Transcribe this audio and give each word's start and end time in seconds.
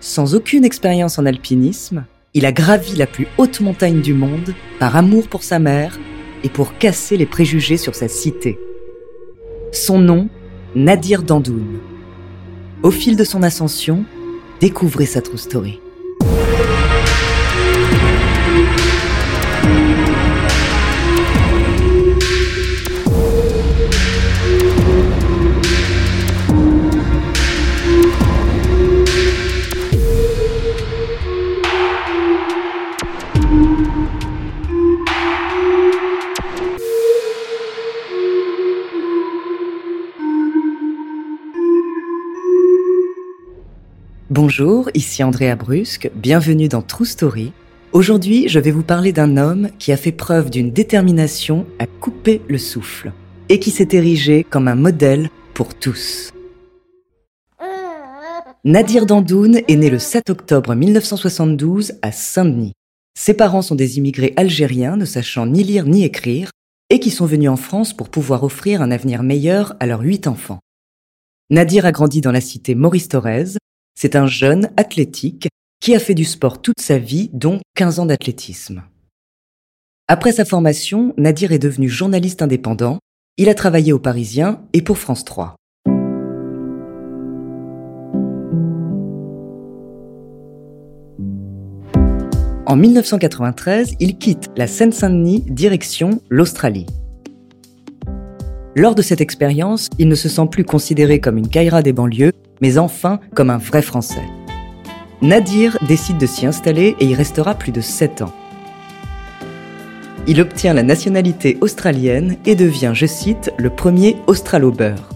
Sans 0.00 0.34
aucune 0.34 0.64
expérience 0.64 1.18
en 1.18 1.26
alpinisme, 1.26 2.04
il 2.34 2.44
a 2.44 2.52
gravi 2.52 2.96
la 2.96 3.06
plus 3.06 3.28
haute 3.38 3.60
montagne 3.60 4.00
du 4.00 4.14
monde 4.14 4.54
par 4.78 4.96
amour 4.96 5.28
pour 5.28 5.42
sa 5.42 5.58
mère 5.58 5.98
et 6.42 6.48
pour 6.48 6.78
casser 6.78 7.16
les 7.16 7.26
préjugés 7.26 7.76
sur 7.76 7.94
sa 7.94 8.08
cité. 8.08 8.58
Son 9.72 9.98
nom, 9.98 10.28
Nadir 10.74 11.22
Dandoun. 11.22 11.78
Au 12.82 12.90
fil 12.90 13.14
de 13.14 13.24
son 13.24 13.42
ascension, 13.42 14.04
découvrez 14.60 15.06
sa 15.06 15.20
true 15.22 15.38
story. 15.38 15.80
Bonjour, 44.62 44.90
ici 44.92 45.24
Andrea 45.24 45.56
Brusque, 45.56 46.10
bienvenue 46.14 46.68
dans 46.68 46.82
True 46.82 47.06
Story. 47.06 47.54
Aujourd'hui, 47.92 48.46
je 48.46 48.60
vais 48.60 48.70
vous 48.70 48.82
parler 48.82 49.10
d'un 49.10 49.38
homme 49.38 49.70
qui 49.78 49.90
a 49.90 49.96
fait 49.96 50.12
preuve 50.12 50.50
d'une 50.50 50.70
détermination 50.70 51.64
à 51.78 51.86
couper 51.86 52.42
le 52.46 52.58
souffle 52.58 53.10
et 53.48 53.58
qui 53.58 53.70
s'est 53.70 53.88
érigé 53.92 54.44
comme 54.44 54.68
un 54.68 54.74
modèle 54.74 55.30
pour 55.54 55.74
tous. 55.74 56.34
Nadir 58.62 59.06
Dandoun 59.06 59.62
est 59.66 59.76
né 59.76 59.88
le 59.88 59.98
7 59.98 60.28
octobre 60.28 60.74
1972 60.74 61.94
à 62.02 62.12
Saint-Denis. 62.12 62.74
Ses 63.18 63.32
parents 63.32 63.62
sont 63.62 63.76
des 63.76 63.96
immigrés 63.96 64.34
algériens 64.36 64.98
ne 64.98 65.06
sachant 65.06 65.46
ni 65.46 65.64
lire 65.64 65.86
ni 65.86 66.04
écrire 66.04 66.50
et 66.90 67.00
qui 67.00 67.10
sont 67.10 67.24
venus 67.24 67.48
en 67.48 67.56
France 67.56 67.96
pour 67.96 68.10
pouvoir 68.10 68.44
offrir 68.44 68.82
un 68.82 68.90
avenir 68.90 69.22
meilleur 69.22 69.74
à 69.80 69.86
leurs 69.86 70.02
huit 70.02 70.26
enfants. 70.26 70.60
Nadir 71.48 71.86
a 71.86 71.92
grandi 71.92 72.20
dans 72.20 72.30
la 72.30 72.42
cité 72.42 72.74
Maurice 72.74 73.08
Thorez, 73.08 73.54
c'est 73.94 74.16
un 74.16 74.26
jeune 74.26 74.70
athlétique 74.76 75.48
qui 75.80 75.94
a 75.94 75.98
fait 75.98 76.14
du 76.14 76.24
sport 76.24 76.60
toute 76.60 76.80
sa 76.80 76.98
vie, 76.98 77.30
dont 77.32 77.60
15 77.74 78.00
ans 78.00 78.06
d'athlétisme. 78.06 78.82
Après 80.08 80.32
sa 80.32 80.44
formation, 80.44 81.14
Nadir 81.16 81.52
est 81.52 81.58
devenu 81.58 81.88
journaliste 81.88 82.42
indépendant. 82.42 82.98
Il 83.36 83.48
a 83.48 83.54
travaillé 83.54 83.92
au 83.92 83.98
Parisien 83.98 84.62
et 84.72 84.82
pour 84.82 84.98
France 84.98 85.24
3. 85.24 85.56
En 92.66 92.76
1993, 92.76 93.96
il 93.98 94.16
quitte 94.16 94.50
la 94.56 94.68
Seine-Saint-Denis 94.68 95.44
direction 95.48 96.20
l'Australie. 96.28 96.86
Lors 98.76 98.94
de 98.94 99.02
cette 99.02 99.20
expérience, 99.20 99.88
il 99.98 100.06
ne 100.06 100.14
se 100.14 100.28
sent 100.28 100.46
plus 100.48 100.64
considéré 100.64 101.18
comme 101.18 101.36
une 101.36 101.48
caïra 101.48 101.82
des 101.82 101.92
banlieues, 101.92 102.32
mais 102.60 102.78
enfin 102.78 103.20
comme 103.34 103.50
un 103.50 103.58
vrai 103.58 103.82
Français. 103.82 104.24
Nadir 105.22 105.78
décide 105.86 106.18
de 106.18 106.26
s'y 106.26 106.46
installer 106.46 106.96
et 106.98 107.04
y 107.04 107.14
restera 107.14 107.54
plus 107.54 107.72
de 107.72 107.80
7 107.80 108.22
ans. 108.22 108.32
Il 110.26 110.40
obtient 110.40 110.74
la 110.74 110.82
nationalité 110.82 111.58
australienne 111.60 112.36
et 112.46 112.54
devient, 112.54 112.92
je 112.94 113.06
cite, 113.06 113.52
le 113.58 113.70
premier 113.70 114.16
australo-beurre. 114.26 115.08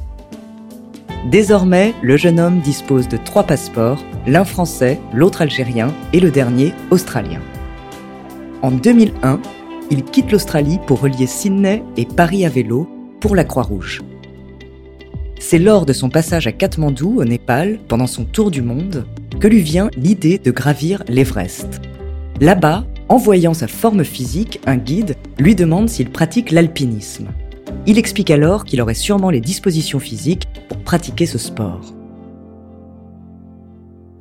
Désormais, 1.30 1.94
le 2.02 2.16
jeune 2.16 2.38
homme 2.38 2.60
dispose 2.60 3.08
de 3.08 3.16
trois 3.16 3.44
passeports, 3.44 4.04
l'un 4.26 4.44
français, 4.44 5.00
l'autre 5.14 5.40
algérien 5.40 5.92
et 6.12 6.20
le 6.20 6.30
dernier 6.30 6.74
australien. 6.90 7.40
En 8.60 8.70
2001, 8.70 9.40
il 9.90 10.04
quitte 10.04 10.32
l'Australie 10.32 10.78
pour 10.86 11.00
relier 11.00 11.26
Sydney 11.26 11.82
et 11.96 12.04
Paris 12.06 12.44
à 12.44 12.48
vélo 12.48 12.88
pour 13.20 13.36
la 13.36 13.44
Croix-Rouge. 13.44 14.02
C'est 15.46 15.58
lors 15.58 15.84
de 15.84 15.92
son 15.92 16.08
passage 16.08 16.46
à 16.46 16.52
Katmandou, 16.52 17.20
au 17.20 17.24
Népal, 17.26 17.78
pendant 17.86 18.06
son 18.06 18.24
tour 18.24 18.50
du 18.50 18.62
monde, 18.62 19.04
que 19.40 19.46
lui 19.46 19.60
vient 19.60 19.90
l'idée 19.94 20.38
de 20.38 20.50
gravir 20.50 21.04
l'Everest. 21.06 21.82
Là-bas, 22.40 22.86
en 23.10 23.18
voyant 23.18 23.52
sa 23.52 23.66
forme 23.66 24.04
physique, 24.04 24.58
un 24.64 24.78
guide 24.78 25.16
lui 25.38 25.54
demande 25.54 25.90
s'il 25.90 26.08
pratique 26.08 26.50
l'alpinisme. 26.50 27.26
Il 27.86 27.98
explique 27.98 28.30
alors 28.30 28.64
qu'il 28.64 28.80
aurait 28.80 28.94
sûrement 28.94 29.28
les 29.28 29.42
dispositions 29.42 29.98
physiques 29.98 30.48
pour 30.70 30.78
pratiquer 30.78 31.26
ce 31.26 31.36
sport. 31.36 31.92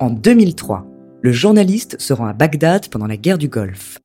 En 0.00 0.10
2003, 0.10 0.86
le 1.22 1.32
journaliste 1.32 1.98
se 2.02 2.12
rend 2.12 2.26
à 2.26 2.34
Bagdad 2.34 2.88
pendant 2.90 3.06
la 3.06 3.16
guerre 3.16 3.38
du 3.38 3.48
Golfe. 3.48 3.98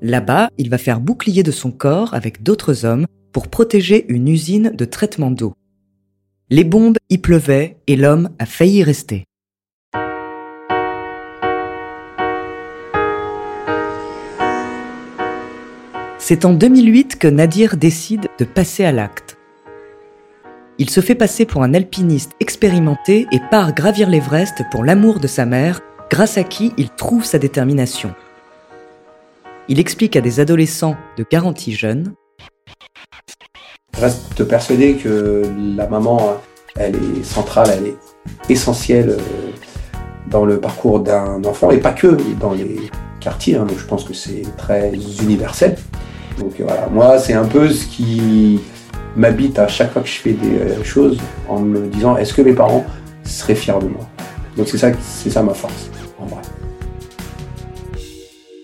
Là-bas, 0.00 0.48
il 0.56 0.70
va 0.70 0.78
faire 0.78 1.00
bouclier 1.00 1.42
de 1.42 1.52
son 1.52 1.70
corps 1.70 2.14
avec 2.14 2.42
d'autres 2.42 2.86
hommes 2.86 3.04
pour 3.30 3.48
protéger 3.48 4.06
une 4.08 4.26
usine 4.26 4.72
de 4.74 4.84
traitement 4.86 5.30
d'eau. 5.30 5.52
Les 6.52 6.64
bombes 6.64 6.98
y 7.10 7.18
pleuvaient 7.18 7.76
et 7.86 7.94
l'homme 7.94 8.30
a 8.40 8.44
failli 8.44 8.82
rester. 8.82 9.24
C'est 16.18 16.44
en 16.44 16.52
2008 16.52 17.20
que 17.20 17.28
Nadir 17.28 17.76
décide 17.76 18.26
de 18.36 18.44
passer 18.44 18.84
à 18.84 18.90
l'acte. 18.90 19.38
Il 20.78 20.90
se 20.90 21.00
fait 21.00 21.14
passer 21.14 21.46
pour 21.46 21.62
un 21.62 21.72
alpiniste 21.72 22.32
expérimenté 22.40 23.28
et 23.30 23.38
part 23.52 23.72
gravir 23.72 24.10
l'Everest 24.10 24.64
pour 24.72 24.82
l'amour 24.82 25.20
de 25.20 25.28
sa 25.28 25.46
mère, 25.46 25.80
grâce 26.10 26.36
à 26.36 26.42
qui 26.42 26.72
il 26.76 26.90
trouve 26.90 27.24
sa 27.24 27.38
détermination. 27.38 28.12
Il 29.68 29.78
explique 29.78 30.16
à 30.16 30.20
des 30.20 30.40
adolescents 30.40 30.96
de 31.16 31.24
garantie 31.30 31.72
jeune 31.72 32.12
je 32.12 32.19
reste 34.00 34.44
persuadé 34.44 34.94
que 34.94 35.42
la 35.76 35.86
maman, 35.86 36.40
elle 36.76 36.96
est 36.96 37.24
centrale, 37.24 37.68
elle 37.76 37.86
est 37.86 37.96
essentielle 38.48 39.10
euh, 39.10 39.50
dans 40.28 40.44
le 40.44 40.58
parcours 40.58 41.00
d'un 41.00 41.42
enfant, 41.44 41.70
et 41.70 41.78
pas 41.78 41.92
que 41.92 42.16
dans 42.40 42.52
les 42.52 42.90
quartiers, 43.20 43.56
hein, 43.56 43.66
donc 43.66 43.78
je 43.78 43.86
pense 43.86 44.04
que 44.04 44.14
c'est 44.14 44.44
très 44.56 44.92
universel. 45.22 45.76
Donc 46.38 46.52
voilà, 46.58 46.88
moi 46.88 47.18
c'est 47.18 47.34
un 47.34 47.44
peu 47.44 47.68
ce 47.68 47.86
qui 47.86 48.60
m'habite 49.16 49.58
à 49.58 49.68
chaque 49.68 49.92
fois 49.92 50.02
que 50.02 50.08
je 50.08 50.18
fais 50.18 50.32
des 50.32 50.58
euh, 50.58 50.84
choses 50.84 51.18
en 51.48 51.60
me 51.60 51.86
disant 51.88 52.16
est-ce 52.16 52.32
que 52.32 52.42
mes 52.42 52.54
parents 52.54 52.84
seraient 53.24 53.54
fiers 53.54 53.80
de 53.80 53.88
moi? 53.88 54.08
Donc 54.56 54.68
c'est 54.68 54.78
ça, 54.78 54.90
c'est 55.02 55.30
ça 55.30 55.42
ma 55.42 55.54
force, 55.54 55.90
en 56.18 56.26
vrai. 56.26 56.42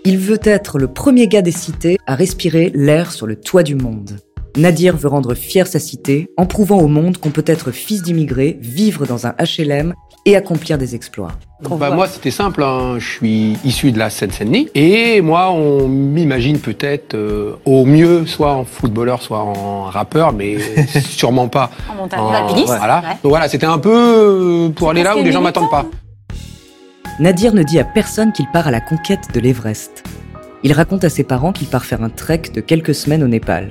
Il 0.04 0.18
veut 0.18 0.40
être 0.44 0.78
le 0.78 0.88
premier 0.88 1.26
gars 1.26 1.42
des 1.42 1.52
cités 1.52 1.98
à 2.06 2.14
respirer 2.14 2.70
l'air 2.74 3.10
sur 3.10 3.26
le 3.26 3.36
toit 3.36 3.64
du 3.64 3.74
monde. 3.74 4.18
Nadir 4.56 4.96
veut 4.96 5.08
rendre 5.08 5.34
fière 5.34 5.66
sa 5.66 5.78
cité 5.78 6.28
en 6.38 6.46
prouvant 6.46 6.78
au 6.78 6.86
monde 6.88 7.18
qu'on 7.18 7.30
peut 7.30 7.44
être 7.46 7.72
fils 7.72 8.02
d'immigrés, 8.02 8.58
vivre 8.60 9.06
dans 9.06 9.26
un 9.26 9.34
HLM 9.38 9.92
et 10.24 10.34
accomplir 10.34 10.78
des 10.78 10.94
exploits. 10.94 11.32
Bah, 11.78 11.90
moi, 11.90 12.08
c'était 12.08 12.30
simple. 12.30 12.62
hein. 12.62 12.96
Je 12.98 13.06
suis 13.06 13.56
issu 13.64 13.92
de 13.92 13.98
la 13.98 14.08
Seine-Saint-Denis. 14.10 14.68
Et 14.74 15.20
moi, 15.20 15.50
on 15.52 15.88
m'imagine 15.88 16.58
peut-être 16.58 17.14
euh, 17.14 17.52
au 17.66 17.84
mieux, 17.84 18.26
soit 18.26 18.52
en 18.52 18.64
footballeur, 18.64 19.22
soit 19.22 19.40
en 19.40 19.84
rappeur, 19.84 20.32
mais 20.32 20.56
sûrement 21.04 21.48
pas 21.48 21.70
En 21.90 21.94
montagne. 21.94 22.20
Voilà. 22.66 23.00
ouais. 23.00 23.08
Donc 23.22 23.30
voilà, 23.30 23.48
c'était 23.48 23.66
un 23.66 23.78
peu 23.78 23.92
euh, 23.94 24.68
pour 24.70 24.90
aller 24.90 25.02
là 25.02 25.16
où 25.16 25.22
les 25.22 25.32
gens 25.32 25.42
m'attendent 25.42 25.70
pas. 25.70 25.86
Nadir 27.20 27.54
ne 27.54 27.62
dit 27.62 27.78
à 27.78 27.84
personne 27.84 28.32
qu'il 28.32 28.46
part 28.52 28.66
à 28.66 28.70
la 28.70 28.80
conquête 28.80 29.28
de 29.34 29.40
l'Everest. 29.40 30.02
Il 30.62 30.72
raconte 30.72 31.04
à 31.04 31.08
ses 31.10 31.24
parents 31.24 31.52
qu'il 31.52 31.68
part 31.68 31.84
faire 31.84 32.02
un 32.02 32.10
trek 32.10 32.42
de 32.54 32.60
quelques 32.60 32.94
semaines 32.94 33.22
au 33.22 33.28
Népal. 33.28 33.70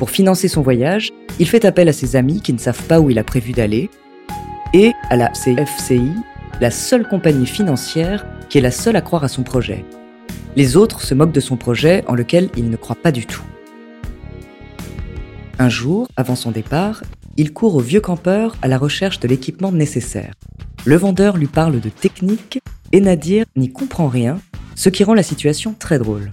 Pour 0.00 0.08
financer 0.08 0.48
son 0.48 0.62
voyage, 0.62 1.10
il 1.38 1.46
fait 1.46 1.66
appel 1.66 1.86
à 1.86 1.92
ses 1.92 2.16
amis 2.16 2.40
qui 2.40 2.54
ne 2.54 2.58
savent 2.58 2.84
pas 2.84 3.00
où 3.00 3.10
il 3.10 3.18
a 3.18 3.22
prévu 3.22 3.52
d'aller 3.52 3.90
et 4.72 4.92
à 5.10 5.16
la 5.16 5.28
CFCI, 5.28 6.12
la 6.58 6.70
seule 6.70 7.06
compagnie 7.06 7.46
financière 7.46 8.24
qui 8.48 8.56
est 8.56 8.62
la 8.62 8.70
seule 8.70 8.96
à 8.96 9.02
croire 9.02 9.24
à 9.24 9.28
son 9.28 9.42
projet. 9.42 9.84
Les 10.56 10.78
autres 10.78 11.02
se 11.02 11.12
moquent 11.12 11.34
de 11.34 11.40
son 11.40 11.58
projet 11.58 12.02
en 12.08 12.14
lequel 12.14 12.48
il 12.56 12.70
ne 12.70 12.76
croit 12.76 12.96
pas 12.96 13.12
du 13.12 13.26
tout. 13.26 13.42
Un 15.58 15.68
jour, 15.68 16.08
avant 16.16 16.34
son 16.34 16.50
départ, 16.50 17.02
il 17.36 17.52
court 17.52 17.74
au 17.74 17.80
vieux 17.80 18.00
campeur 18.00 18.56
à 18.62 18.68
la 18.68 18.78
recherche 18.78 19.20
de 19.20 19.28
l'équipement 19.28 19.70
nécessaire. 19.70 20.32
Le 20.86 20.96
vendeur 20.96 21.36
lui 21.36 21.46
parle 21.46 21.78
de 21.78 21.90
technique 21.90 22.62
et 22.92 23.02
Nadir 23.02 23.44
n'y 23.54 23.70
comprend 23.70 24.08
rien, 24.08 24.40
ce 24.76 24.88
qui 24.88 25.04
rend 25.04 25.12
la 25.12 25.22
situation 25.22 25.74
très 25.78 25.98
drôle. 25.98 26.32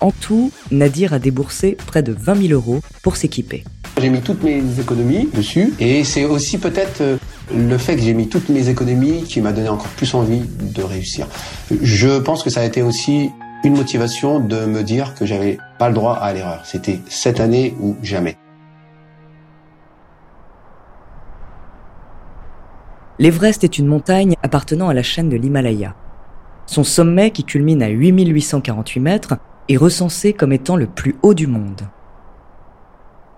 En 0.00 0.10
tout, 0.10 0.52
Nadir 0.70 1.12
a 1.14 1.18
déboursé 1.18 1.76
près 1.86 2.02
de 2.02 2.12
20 2.12 2.48
000 2.48 2.52
euros 2.52 2.80
pour 3.02 3.16
s'équiper. 3.16 3.64
J'ai 4.00 4.10
mis 4.10 4.20
toutes 4.20 4.42
mes 4.42 4.62
économies 4.78 5.28
dessus. 5.34 5.72
Et 5.80 6.04
c'est 6.04 6.26
aussi 6.26 6.58
peut-être 6.58 7.00
euh, 7.00 7.16
le 7.54 7.78
fait 7.78 7.96
que 7.96 8.02
j'ai 8.02 8.12
mis 8.12 8.28
toutes 8.28 8.50
mes 8.50 8.68
économies 8.68 9.24
qui 9.24 9.40
m'a 9.40 9.52
donné 9.52 9.70
encore 9.70 9.88
plus 9.88 10.14
envie 10.14 10.42
de 10.46 10.82
réussir. 10.82 11.26
Je 11.80 12.18
pense 12.18 12.42
que 12.42 12.50
ça 12.50 12.60
a 12.60 12.64
été 12.64 12.82
aussi 12.82 13.30
une 13.64 13.74
motivation 13.74 14.38
de 14.38 14.66
me 14.66 14.82
dire 14.82 15.14
que 15.14 15.24
j'avais 15.24 15.58
pas 15.78 15.88
le 15.88 15.94
droit 15.94 16.14
à 16.14 16.32
l'erreur. 16.32 16.60
C'était 16.64 17.00
cette 17.08 17.40
année 17.40 17.74
ou 17.80 17.96
jamais. 18.02 18.36
L'Everest 23.18 23.64
est 23.64 23.78
une 23.78 23.86
montagne 23.86 24.34
appartenant 24.42 24.90
à 24.90 24.94
la 24.94 25.02
chaîne 25.02 25.30
de 25.30 25.36
l'Himalaya. 25.36 25.94
Son 26.66 26.84
sommet, 26.84 27.30
qui 27.30 27.44
culmine 27.44 27.82
à 27.82 27.88
8848 27.88 29.00
mètres, 29.00 29.36
est 29.68 29.76
recensé 29.76 30.32
comme 30.32 30.52
étant 30.52 30.76
le 30.76 30.86
plus 30.86 31.16
haut 31.22 31.34
du 31.34 31.46
monde. 31.46 31.82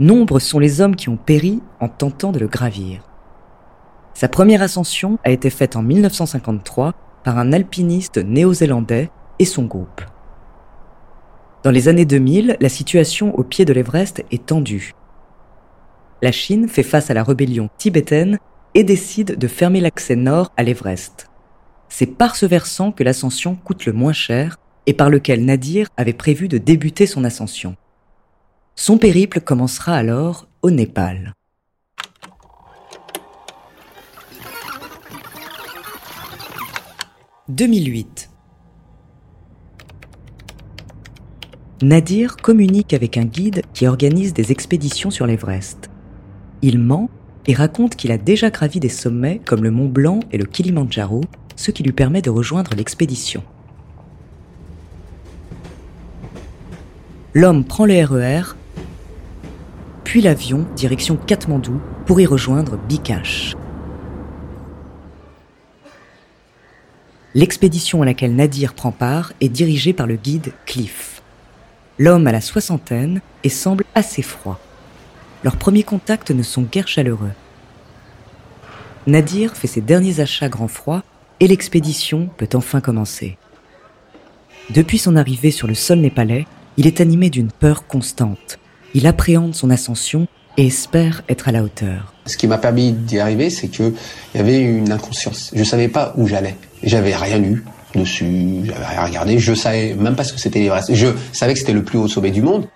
Nombreux 0.01 0.41
sont 0.41 0.59
les 0.59 0.81
hommes 0.81 0.97
qui 0.97 1.09
ont 1.09 1.17
péri 1.17 1.61
en 1.81 1.89
tentant 1.89 2.31
de 2.31 2.39
le 2.39 2.47
gravir. 2.47 3.03
Sa 4.15 4.29
première 4.29 4.63
ascension 4.63 5.19
a 5.25 5.31
été 5.31 5.51
faite 5.51 5.77
en 5.77 5.83
1953 5.83 6.95
par 7.25 7.39
un 7.39 7.53
alpiniste 7.53 8.19
néo-zélandais 8.19 9.11
et 9.39 9.45
son 9.45 9.65
groupe. 9.65 10.03
Dans 11.63 11.71
les 11.71 11.89
années 11.89 12.05
2000, 12.05 12.57
la 12.61 12.69
situation 12.69 13.37
au 13.37 13.43
pied 13.43 13.65
de 13.65 13.73
l'Everest 13.73 14.25
est 14.31 14.47
tendue. 14.47 14.93
La 16.23 16.33
Chine 16.33 16.69
fait 16.69 16.83
face 16.83 17.11
à 17.11 17.15
la 17.15 17.25
rébellion 17.25 17.69
tibétaine 17.79 18.39
et 18.75 18.85
décide 18.85 19.37
de 19.37 19.49
fermer 19.49 19.81
l'accès 19.81 20.17
nord 20.17 20.53
à 20.57 20.63
l'Everest. 20.63 21.29
C'est 21.89 22.07
par 22.07 22.37
ce 22.37 22.47
versant 22.47 22.93
que 22.93 23.03
l'ascension 23.03 23.57
coûte 23.57 23.87
le 23.87 23.93
moins 23.93 24.13
cher 24.13 24.57
et 24.89 24.95
par 24.95 25.11
lequel 25.11 25.45
Nadir 25.45 25.87
avait 25.99 26.15
prévu 26.15 26.49
de 26.49 26.57
débuter 26.57 27.05
son 27.07 27.23
ascension. 27.23 27.77
Son 28.75 28.97
périple 28.97 29.43
commencera 29.43 29.95
alors 29.95 30.49
au 30.63 30.71
Népal. 30.71 31.35
«2008. 37.51 38.31
Nadir 41.83 42.39
communique 42.39 42.95
avec 42.95 43.19
un 43.19 43.27
guide 43.27 43.61
qui 43.75 43.87
organise 43.87 44.33
des 44.33 44.53
expéditions 44.53 45.11
sur 45.11 45.27
l'Everest. 45.27 45.91
Il 46.63 46.79
ment 46.79 47.11
et 47.47 47.53
raconte 47.53 47.95
qu'il 47.95 48.11
a 48.11 48.17
déjà 48.17 48.49
gravi 48.49 48.81
des 48.81 48.89
sommets 48.89 49.43
comme 49.45 49.65
le 49.65 49.71
Mont 49.71 49.89
Blanc 49.89 50.21
et 50.33 50.39
le 50.39 50.47
Kilimandjaro, 50.47 51.21
ce 51.57 51.73
qui 51.73 51.83
lui 51.83 51.93
permet 51.93 52.23
de 52.23 52.31
rejoindre 52.31 52.75
l'expédition. 52.75 53.45
L'homme 57.35 57.65
prend 57.65 57.85
le 57.85 58.03
RER, 58.05 58.55
puis 60.03 60.23
l'avion 60.23 60.67
direction 60.75 61.17
Katmandou 61.17 61.79
pour 62.07 62.21
y 62.21 62.27
rejoindre 62.27 62.79
Bikash. 62.79 63.55
L'expédition 67.35 68.01
à 68.01 68.07
laquelle 68.07 68.35
Nadir 68.35 68.73
prend 68.73 68.93
part 68.93 69.35
est 69.43 69.51
dirigée 69.51 69.93
par 69.93 70.07
le 70.07 70.17
guide 70.17 70.53
Cliff. 70.65 71.21
L'homme 71.99 72.27
a 72.27 72.33
la 72.33 72.41
soixantaine 72.41 73.21
et 73.45 73.51
semble 73.51 73.85
assez 73.95 74.23
froid. 74.23 74.59
Leurs 75.45 75.57
premiers 75.57 75.83
contacts 75.83 76.31
ne 76.31 76.43
sont 76.43 76.63
guère 76.63 76.89
chaleureux. 76.89 77.33
Nadir 79.07 79.55
fait 79.55 79.67
ses 79.67 79.83
derniers 79.83 80.21
achats 80.21 80.49
grand 80.49 80.69
froid 80.69 81.03
et 81.41 81.47
l'expédition 81.47 82.31
peut 82.39 82.49
enfin 82.55 82.81
commencer. 82.81 83.37
Depuis 84.71 84.99
son 84.99 85.15
arrivée 85.15 85.51
sur 85.51 85.67
le 85.67 85.75
sol 85.75 85.99
népalais, 85.99 86.47
il 86.79 86.87
est 86.87 87.01
animé 87.01 87.29
d'une 87.29 87.51
peur 87.51 87.89
constante. 87.89 88.61
Il 88.95 89.09
appréhende 89.09 89.53
son 89.53 89.69
ascension 89.69 90.29
et 90.57 90.69
espère 90.69 91.25
être 91.29 91.49
à 91.49 91.53
la 91.53 91.65
hauteur. 91.65 92.15
Ce 92.27 92.37
qui 92.37 92.47
m'a 92.47 92.57
permis 92.57 92.93
d'y 92.93 93.19
arriver, 93.19 93.51
c'est 93.51 93.67
que 93.67 93.93
il 94.33 94.39
y 94.39 94.41
avait 94.41 94.61
une 94.61 94.93
inconscience. 94.93 95.51
Je 95.55 95.65
savais 95.65 95.89
pas 95.89 96.15
où 96.17 96.29
j'allais. 96.29 96.55
J'avais 96.85 97.17
rien 97.17 97.39
lu 97.39 97.65
dessus, 97.97 98.61
j'avais 98.63 98.87
rien 98.87 99.05
regardé. 99.05 99.39
Je 99.41 99.55
savais 99.55 99.95
même 99.95 100.15
pas 100.15 100.23
ce 100.23 100.33
que 100.33 100.39
c'était 100.39 100.61
l'Everest. 100.61 100.95
Je 100.95 101.09
savais 101.33 101.55
que 101.55 101.59
c'était 101.59 101.73
le 101.73 101.83
plus 101.83 101.99
haut 101.99 102.07
sommet 102.07 102.31
du 102.31 102.43
monde. 102.43 102.69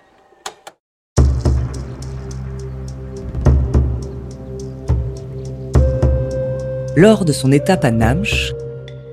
Lors 6.97 7.23
de 7.23 7.31
son 7.31 7.53
étape 7.53 7.85
à 7.85 7.91
Namche, 7.91 8.51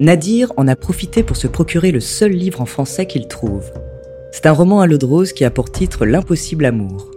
Nadir 0.00 0.52
en 0.56 0.66
a 0.66 0.74
profité 0.74 1.22
pour 1.22 1.36
se 1.36 1.46
procurer 1.46 1.92
le 1.92 2.00
seul 2.00 2.32
livre 2.32 2.60
en 2.60 2.66
français 2.66 3.06
qu'il 3.06 3.28
trouve. 3.28 3.70
C'est 4.32 4.46
un 4.46 4.52
roman 4.52 4.80
à 4.80 4.86
l'eau 4.86 4.96
de 4.96 5.06
rose 5.06 5.32
qui 5.32 5.44
a 5.44 5.50
pour 5.50 5.72
titre 5.72 6.06
L'impossible 6.06 6.64
amour. 6.64 7.10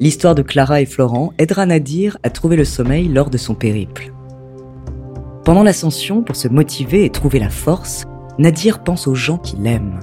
L'histoire 0.00 0.34
de 0.34 0.42
Clara 0.42 0.80
et 0.80 0.86
Florent 0.86 1.32
aidera 1.38 1.66
Nadir 1.66 2.16
à 2.22 2.30
trouver 2.30 2.56
le 2.56 2.64
sommeil 2.64 3.08
lors 3.08 3.28
de 3.28 3.36
son 3.36 3.54
périple. 3.54 4.12
Pendant 5.44 5.62
l'ascension, 5.62 6.22
pour 6.22 6.34
se 6.34 6.48
motiver 6.48 7.04
et 7.04 7.10
trouver 7.10 7.38
la 7.38 7.50
force, 7.50 8.04
Nadir 8.38 8.82
pense 8.82 9.06
aux 9.06 9.14
gens 9.14 9.38
qu'il 9.38 9.66
aime. 9.66 10.00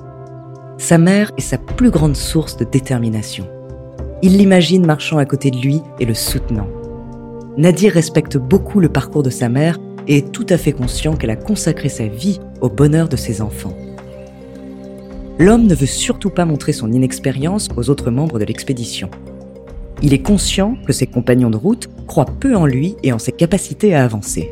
Sa 0.77 0.97
mère 0.99 1.31
est 1.37 1.41
sa 1.41 1.57
plus 1.57 1.89
grande 1.89 2.15
source 2.15 2.55
de 2.55 2.65
détermination. 2.65 3.47
Il 4.21 4.37
l'imagine 4.37 4.85
marchant 4.85 5.17
à 5.17 5.25
côté 5.25 5.49
de 5.49 5.57
lui 5.57 5.81
et 5.99 6.05
le 6.05 6.13
soutenant. 6.13 6.67
Nadir 7.57 7.93
respecte 7.93 8.37
beaucoup 8.37 8.79
le 8.79 8.89
parcours 8.89 9.23
de 9.23 9.29
sa 9.29 9.49
mère 9.49 9.79
et 10.07 10.17
est 10.17 10.31
tout 10.31 10.45
à 10.49 10.57
fait 10.57 10.71
conscient 10.71 11.15
qu'elle 11.15 11.29
a 11.31 11.35
consacré 11.35 11.89
sa 11.89 12.07
vie 12.07 12.39
au 12.61 12.69
bonheur 12.69 13.09
de 13.09 13.15
ses 13.15 13.41
enfants. 13.41 13.75
L'homme 15.39 15.65
ne 15.65 15.73
veut 15.73 15.87
surtout 15.87 16.29
pas 16.29 16.45
montrer 16.45 16.73
son 16.73 16.91
inexpérience 16.91 17.69
aux 17.75 17.89
autres 17.89 18.11
membres 18.11 18.37
de 18.37 18.45
l'expédition. 18.45 19.09
Il 20.03 20.13
est 20.13 20.21
conscient 20.21 20.77
que 20.85 20.93
ses 20.93 21.07
compagnons 21.07 21.49
de 21.49 21.57
route 21.57 21.89
croient 22.07 22.25
peu 22.25 22.55
en 22.55 22.65
lui 22.65 22.95
et 23.01 23.11
en 23.11 23.19
ses 23.19 23.31
capacités 23.31 23.95
à 23.95 24.03
avancer. 24.03 24.51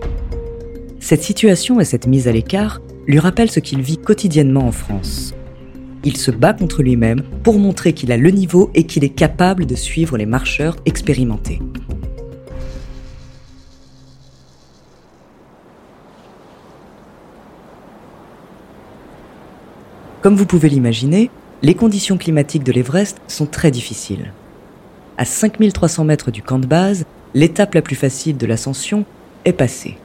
Cette 0.99 1.21
situation 1.21 1.79
et 1.79 1.85
cette 1.85 2.07
mise 2.07 2.27
à 2.27 2.31
l'écart 2.31 2.81
lui 3.05 3.19
rappellent 3.19 3.51
ce 3.51 3.59
qu'il 3.59 3.81
vit 3.81 3.97
quotidiennement 3.97 4.67
en 4.67 4.71
France. 4.71 5.35
Il 6.03 6.17
se 6.17 6.31
bat 6.31 6.53
contre 6.53 6.81
lui-même 6.81 7.21
pour 7.43 7.59
montrer 7.59 7.93
qu'il 7.93 8.11
a 8.11 8.17
le 8.17 8.31
niveau 8.31 8.71
et 8.73 8.85
qu'il 8.85 9.03
est 9.03 9.09
capable 9.09 9.67
de 9.67 9.75
suivre 9.75 10.17
les 10.17 10.25
marcheurs 10.25 10.77
expérimentés. 10.85 11.59
Comme 20.21 20.35
vous 20.35 20.45
pouvez 20.45 20.69
l'imaginer, 20.69 21.31
les 21.63 21.73
conditions 21.73 22.17
climatiques 22.17 22.63
de 22.63 22.71
l'Everest 22.71 23.19
sont 23.27 23.47
très 23.47 23.71
difficiles. 23.71 24.31
À 25.17 25.25
5300 25.25 26.03
mètres 26.03 26.29
du 26.29 26.43
camp 26.43 26.59
de 26.59 26.67
base, 26.67 27.05
l'étape 27.33 27.73
la 27.73 27.81
plus 27.81 27.95
facile 27.95 28.37
de 28.37 28.45
l'ascension 28.45 29.05
est 29.45 29.53
passée. 29.53 29.97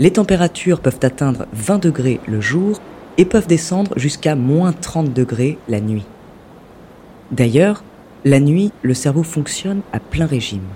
Les 0.00 0.10
températures 0.10 0.80
peuvent 0.80 0.98
atteindre 1.02 1.46
20 1.52 1.78
degrés 1.78 2.18
le 2.26 2.40
jour 2.40 2.80
et 3.18 3.24
peuvent 3.24 3.46
descendre 3.46 3.96
jusqu'à 3.96 4.34
moins 4.34 4.72
30 4.72 5.12
degrés 5.12 5.56
la 5.68 5.80
nuit. 5.80 6.04
D'ailleurs, 7.30 7.84
la 8.24 8.40
nuit, 8.40 8.72
le 8.82 8.94
cerveau 8.94 9.22
fonctionne 9.22 9.82
à 9.92 10.00
plein 10.00 10.26
régime. 10.26 10.66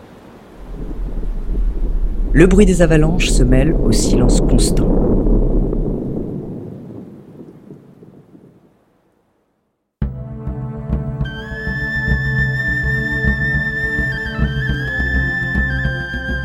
Le 2.33 2.47
bruit 2.47 2.67
des 2.67 2.83
avalanches 2.83 3.31
se 3.31 3.43
mêle 3.43 3.73
au 3.73 3.91
silence 3.91 4.41
constant. 4.41 5.08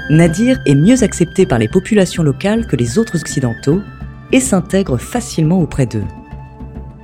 Nadir 0.09 0.59
est 0.65 0.75
mieux 0.75 1.01
accepté 1.01 1.45
par 1.45 1.59
les 1.59 1.69
populations 1.69 2.23
locales 2.23 2.67
que 2.67 2.75
les 2.75 2.97
autres 2.97 3.15
occidentaux 3.15 3.81
et 4.33 4.41
s'intègre 4.41 4.97
facilement 4.97 5.61
auprès 5.61 5.85
d'eux. 5.85 6.03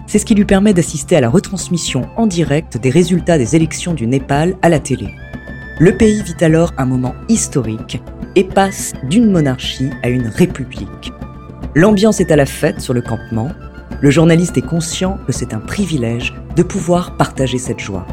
C'est 0.05 0.19
ce 0.19 0.25
qui 0.25 0.35
lui 0.35 0.43
permet 0.43 0.73
d'assister 0.73 1.15
à 1.15 1.21
la 1.21 1.29
retransmission 1.29 2.09
en 2.17 2.27
direct 2.27 2.77
des 2.77 2.89
résultats 2.89 3.37
des 3.37 3.55
élections 3.55 3.93
du 3.93 4.05
Népal 4.05 4.57
à 4.61 4.67
la 4.67 4.79
télé. 4.79 5.07
Le 5.79 5.95
pays 5.95 6.21
vit 6.23 6.43
alors 6.43 6.73
un 6.77 6.85
moment 6.85 7.15
historique 7.29 8.01
et 8.35 8.43
passe 8.43 8.91
d'une 9.03 9.31
monarchie 9.31 9.91
à 10.03 10.09
une 10.09 10.27
république. 10.27 11.13
L'ambiance 11.75 12.19
est 12.19 12.31
à 12.31 12.35
la 12.35 12.45
fête 12.45 12.81
sur 12.81 12.93
le 12.93 13.01
campement. 13.01 13.51
Le 14.01 14.09
journaliste 14.09 14.57
est 14.57 14.61
conscient 14.61 15.17
que 15.25 15.31
c'est 15.31 15.53
un 15.53 15.59
privilège 15.59 16.33
de 16.57 16.63
pouvoir 16.63 17.15
partager 17.15 17.59
cette 17.59 17.79
joie. 17.79 18.05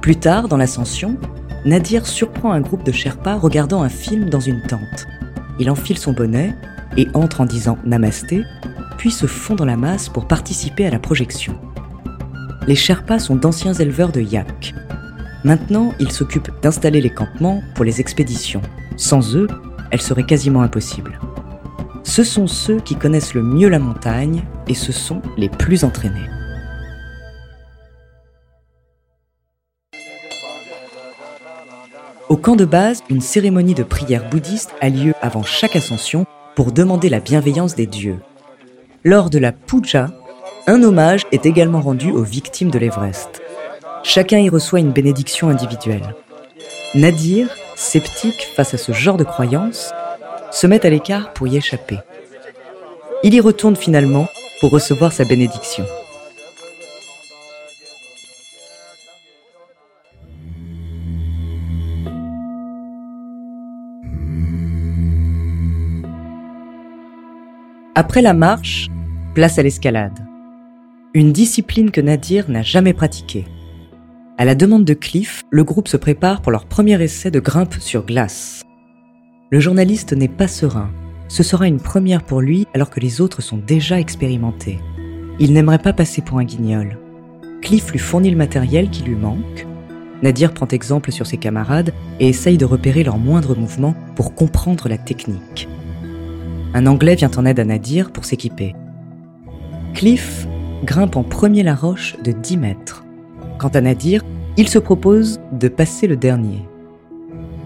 Plus 0.00 0.16
tard, 0.16 0.46
dans 0.46 0.56
l'ascension, 0.56 1.16
Nadir 1.64 2.06
surprend 2.06 2.50
un 2.50 2.60
groupe 2.60 2.84
de 2.84 2.90
Sherpas 2.90 3.36
regardant 3.36 3.82
un 3.82 3.88
film 3.88 4.28
dans 4.28 4.40
une 4.40 4.62
tente. 4.62 5.06
Il 5.60 5.70
enfile 5.70 5.96
son 5.96 6.12
bonnet 6.12 6.56
et 6.96 7.06
entre 7.14 7.40
en 7.40 7.46
disant 7.46 7.78
Namasté, 7.84 8.44
puis 8.98 9.12
se 9.12 9.26
fond 9.26 9.54
dans 9.54 9.64
la 9.64 9.76
masse 9.76 10.08
pour 10.08 10.26
participer 10.26 10.86
à 10.86 10.90
la 10.90 10.98
projection. 10.98 11.54
Les 12.66 12.74
Sherpas 12.74 13.20
sont 13.20 13.36
d'anciens 13.36 13.74
éleveurs 13.74 14.10
de 14.10 14.20
yak. 14.20 14.74
Maintenant, 15.44 15.92
ils 16.00 16.12
s'occupent 16.12 16.50
d'installer 16.62 17.00
les 17.00 17.10
campements 17.10 17.62
pour 17.74 17.84
les 17.84 18.00
expéditions. 18.00 18.62
Sans 18.96 19.36
eux, 19.36 19.46
elles 19.90 20.02
seraient 20.02 20.26
quasiment 20.26 20.62
impossibles. 20.62 21.18
Ce 22.02 22.24
sont 22.24 22.48
ceux 22.48 22.80
qui 22.80 22.96
connaissent 22.96 23.34
le 23.34 23.42
mieux 23.42 23.68
la 23.68 23.78
montagne 23.78 24.42
et 24.66 24.74
ce 24.74 24.92
sont 24.92 25.22
les 25.36 25.48
plus 25.48 25.84
entraînés. 25.84 26.28
Au 32.32 32.36
camp 32.38 32.56
de 32.56 32.64
base, 32.64 33.02
une 33.10 33.20
cérémonie 33.20 33.74
de 33.74 33.82
prière 33.82 34.26
bouddhiste 34.30 34.70
a 34.80 34.88
lieu 34.88 35.12
avant 35.20 35.42
chaque 35.42 35.76
ascension 35.76 36.24
pour 36.56 36.72
demander 36.72 37.10
la 37.10 37.20
bienveillance 37.20 37.74
des 37.74 37.84
dieux. 37.84 38.20
Lors 39.04 39.28
de 39.28 39.38
la 39.38 39.52
puja, 39.52 40.08
un 40.66 40.82
hommage 40.82 41.26
est 41.30 41.44
également 41.44 41.82
rendu 41.82 42.10
aux 42.10 42.22
victimes 42.22 42.70
de 42.70 42.78
l'Everest. 42.78 43.42
Chacun 44.02 44.38
y 44.38 44.48
reçoit 44.48 44.80
une 44.80 44.92
bénédiction 44.92 45.50
individuelle. 45.50 46.14
Nadir, 46.94 47.48
sceptique 47.76 48.48
face 48.56 48.72
à 48.72 48.78
ce 48.78 48.92
genre 48.92 49.18
de 49.18 49.24
croyances, 49.24 49.92
se 50.50 50.66
met 50.66 50.86
à 50.86 50.88
l'écart 50.88 51.34
pour 51.34 51.48
y 51.48 51.58
échapper. 51.58 51.98
Il 53.24 53.34
y 53.34 53.40
retourne 53.42 53.76
finalement 53.76 54.26
pour 54.58 54.70
recevoir 54.70 55.12
sa 55.12 55.26
bénédiction. 55.26 55.84
Après 67.94 68.22
la 68.22 68.32
marche, 68.32 68.88
place 69.34 69.58
à 69.58 69.62
l'escalade. 69.62 70.18
Une 71.12 71.30
discipline 71.30 71.90
que 71.90 72.00
Nadir 72.00 72.48
n'a 72.48 72.62
jamais 72.62 72.94
pratiquée. 72.94 73.44
À 74.38 74.46
la 74.46 74.54
demande 74.54 74.86
de 74.86 74.94
Cliff, 74.94 75.42
le 75.50 75.62
groupe 75.62 75.88
se 75.88 75.98
prépare 75.98 76.40
pour 76.40 76.52
leur 76.52 76.64
premier 76.64 77.02
essai 77.02 77.30
de 77.30 77.38
grimpe 77.38 77.74
sur 77.74 78.06
glace. 78.06 78.62
Le 79.50 79.60
journaliste 79.60 80.14
n'est 80.14 80.28
pas 80.28 80.48
serein. 80.48 80.90
Ce 81.28 81.42
sera 81.42 81.68
une 81.68 81.80
première 81.80 82.22
pour 82.22 82.40
lui 82.40 82.66
alors 82.72 82.88
que 82.88 82.98
les 82.98 83.20
autres 83.20 83.42
sont 83.42 83.58
déjà 83.58 84.00
expérimentés. 84.00 84.80
Il 85.38 85.52
n'aimerait 85.52 85.76
pas 85.76 85.92
passer 85.92 86.22
pour 86.22 86.38
un 86.38 86.44
guignol. 86.44 86.96
Cliff 87.60 87.92
lui 87.92 87.98
fournit 87.98 88.30
le 88.30 88.38
matériel 88.38 88.88
qui 88.88 89.02
lui 89.02 89.16
manque. 89.16 89.66
Nadir 90.22 90.54
prend 90.54 90.68
exemple 90.68 91.12
sur 91.12 91.26
ses 91.26 91.36
camarades 91.36 91.92
et 92.20 92.30
essaye 92.30 92.56
de 92.56 92.64
repérer 92.64 93.04
leurs 93.04 93.18
moindres 93.18 93.58
mouvements 93.58 93.96
pour 94.16 94.34
comprendre 94.34 94.88
la 94.88 94.96
technique. 94.96 95.68
Un 96.74 96.86
Anglais 96.86 97.14
vient 97.14 97.30
en 97.36 97.44
aide 97.44 97.60
à 97.60 97.64
Nadir 97.64 98.10
pour 98.10 98.24
s'équiper. 98.24 98.74
Cliff 99.94 100.46
grimpe 100.84 101.16
en 101.16 101.22
premier 101.22 101.62
la 101.62 101.74
roche 101.74 102.16
de 102.24 102.32
10 102.32 102.56
mètres. 102.56 103.04
Quant 103.58 103.68
à 103.68 103.80
Nadir, 103.80 104.24
il 104.56 104.68
se 104.68 104.78
propose 104.78 105.40
de 105.52 105.68
passer 105.68 106.06
le 106.06 106.16
dernier. 106.16 106.66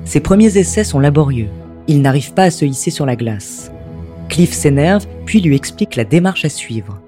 Ses 0.05 0.21
premiers 0.21 0.59
essais 0.59 0.85
sont 0.85 0.99
laborieux. 0.99 1.49
Il 1.89 2.03
n'arrive 2.03 2.33
pas 2.33 2.45
à 2.45 2.51
se 2.51 2.65
hisser 2.65 2.91
sur 2.91 3.07
la 3.07 3.17
glace. 3.17 3.71
Cliff 4.29 4.53
s'énerve, 4.53 5.07
puis 5.25 5.41
lui 5.41 5.55
explique 5.55 5.97
la 5.97 6.05
démarche 6.05 6.45
à 6.45 6.49
suivre. 6.49 7.01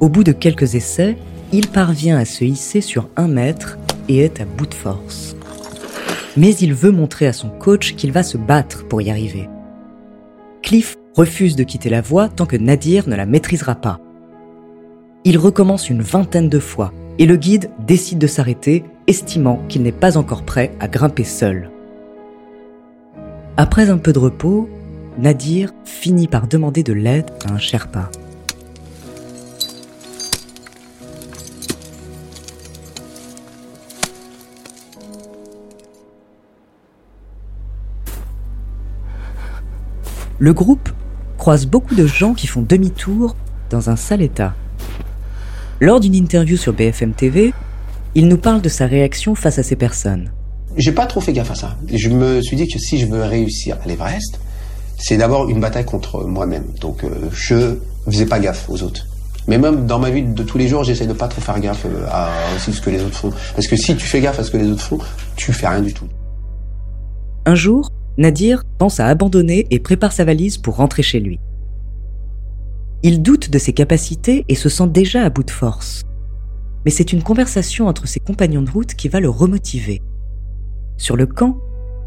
Au 0.00 0.08
bout 0.08 0.24
de 0.24 0.32
quelques 0.32 0.74
essais, 0.74 1.16
il 1.52 1.68
parvient 1.68 2.18
à 2.18 2.26
se 2.26 2.44
hisser 2.44 2.82
sur 2.82 3.08
un 3.16 3.28
mètre 3.28 3.78
et 4.08 4.18
est 4.18 4.40
à 4.40 4.44
bout 4.44 4.66
de 4.66 4.74
force. 4.74 5.36
Mais 6.36 6.54
il 6.54 6.74
veut 6.74 6.90
montrer 6.90 7.26
à 7.26 7.32
son 7.32 7.48
coach 7.48 7.94
qu'il 7.94 8.12
va 8.12 8.22
se 8.22 8.36
battre 8.36 8.86
pour 8.86 9.00
y 9.00 9.10
arriver. 9.10 9.48
Cliff 10.68 10.98
refuse 11.14 11.56
de 11.56 11.62
quitter 11.62 11.88
la 11.88 12.02
voie 12.02 12.28
tant 12.28 12.44
que 12.44 12.58
Nadir 12.58 13.08
ne 13.08 13.16
la 13.16 13.24
maîtrisera 13.24 13.74
pas. 13.74 14.00
Il 15.24 15.38
recommence 15.38 15.88
une 15.88 16.02
vingtaine 16.02 16.50
de 16.50 16.58
fois 16.58 16.92
et 17.18 17.24
le 17.24 17.36
guide 17.36 17.70
décide 17.86 18.18
de 18.18 18.26
s'arrêter, 18.26 18.84
estimant 19.06 19.62
qu'il 19.70 19.82
n'est 19.82 19.92
pas 19.92 20.18
encore 20.18 20.42
prêt 20.42 20.74
à 20.78 20.86
grimper 20.86 21.24
seul. 21.24 21.70
Après 23.56 23.88
un 23.88 23.96
peu 23.96 24.12
de 24.12 24.18
repos, 24.18 24.68
Nadir 25.16 25.72
finit 25.86 26.28
par 26.28 26.46
demander 26.46 26.82
de 26.82 26.92
l'aide 26.92 27.30
à 27.48 27.54
un 27.54 27.58
Sherpa. 27.58 28.10
Le 40.40 40.52
groupe 40.52 40.88
croise 41.36 41.66
beaucoup 41.66 41.96
de 41.96 42.06
gens 42.06 42.32
qui 42.32 42.46
font 42.46 42.62
demi-tour 42.62 43.34
dans 43.70 43.90
un 43.90 43.96
sale 43.96 44.22
état. 44.22 44.54
Lors 45.80 45.98
d'une 45.98 46.14
interview 46.14 46.56
sur 46.56 46.72
BFM 46.72 47.12
TV, 47.12 47.52
il 48.14 48.28
nous 48.28 48.38
parle 48.38 48.62
de 48.62 48.68
sa 48.68 48.86
réaction 48.86 49.34
face 49.34 49.58
à 49.58 49.64
ces 49.64 49.74
personnes. 49.74 50.30
J'ai 50.76 50.92
pas 50.92 51.06
trop 51.06 51.20
fait 51.20 51.32
gaffe 51.32 51.50
à 51.50 51.54
ça. 51.56 51.76
Je 51.92 52.08
me 52.08 52.40
suis 52.40 52.56
dit 52.56 52.68
que 52.68 52.78
si 52.78 52.98
je 52.98 53.06
veux 53.06 53.22
réussir 53.24 53.78
à 53.82 53.88
l'Everest, 53.88 54.38
c'est 54.96 55.16
d'abord 55.16 55.48
une 55.48 55.60
bataille 55.60 55.84
contre 55.84 56.22
moi-même. 56.22 56.66
Donc 56.80 57.02
euh, 57.02 57.08
je 57.32 57.76
faisais 58.08 58.26
pas 58.26 58.38
gaffe 58.38 58.70
aux 58.70 58.82
autres. 58.84 59.06
Mais 59.48 59.58
même 59.58 59.86
dans 59.86 59.98
ma 59.98 60.10
vie 60.10 60.22
de 60.22 60.42
tous 60.44 60.58
les 60.58 60.68
jours, 60.68 60.84
j'essaie 60.84 61.06
de 61.06 61.14
pas 61.14 61.26
trop 61.26 61.40
faire 61.40 61.58
gaffe 61.58 61.84
euh, 61.86 62.06
à 62.08 62.30
aussi 62.54 62.72
ce 62.72 62.80
que 62.80 62.90
les 62.90 63.02
autres 63.02 63.16
font. 63.16 63.32
Parce 63.56 63.66
que 63.66 63.74
si 63.74 63.96
tu 63.96 64.06
fais 64.06 64.20
gaffe 64.20 64.38
à 64.38 64.44
ce 64.44 64.52
que 64.52 64.56
les 64.56 64.68
autres 64.70 64.82
font, 64.82 64.98
tu 65.34 65.52
fais 65.52 65.66
rien 65.66 65.80
du 65.80 65.92
tout. 65.92 66.06
Un 67.44 67.56
jour, 67.56 67.90
Nadir 68.18 68.64
pense 68.78 68.98
à 68.98 69.06
abandonner 69.06 69.68
et 69.70 69.78
prépare 69.78 70.12
sa 70.12 70.24
valise 70.24 70.58
pour 70.58 70.74
rentrer 70.74 71.04
chez 71.04 71.20
lui. 71.20 71.38
Il 73.04 73.22
doute 73.22 73.48
de 73.48 73.58
ses 73.58 73.72
capacités 73.72 74.44
et 74.48 74.56
se 74.56 74.68
sent 74.68 74.88
déjà 74.88 75.22
à 75.22 75.30
bout 75.30 75.44
de 75.44 75.52
force. 75.52 76.02
Mais 76.84 76.90
c'est 76.90 77.12
une 77.12 77.22
conversation 77.22 77.86
entre 77.86 78.08
ses 78.08 78.18
compagnons 78.18 78.62
de 78.62 78.70
route 78.70 78.94
qui 78.94 79.08
va 79.08 79.20
le 79.20 79.28
remotiver. 79.28 80.02
Sur 80.96 81.16
le 81.16 81.26
camp, 81.26 81.58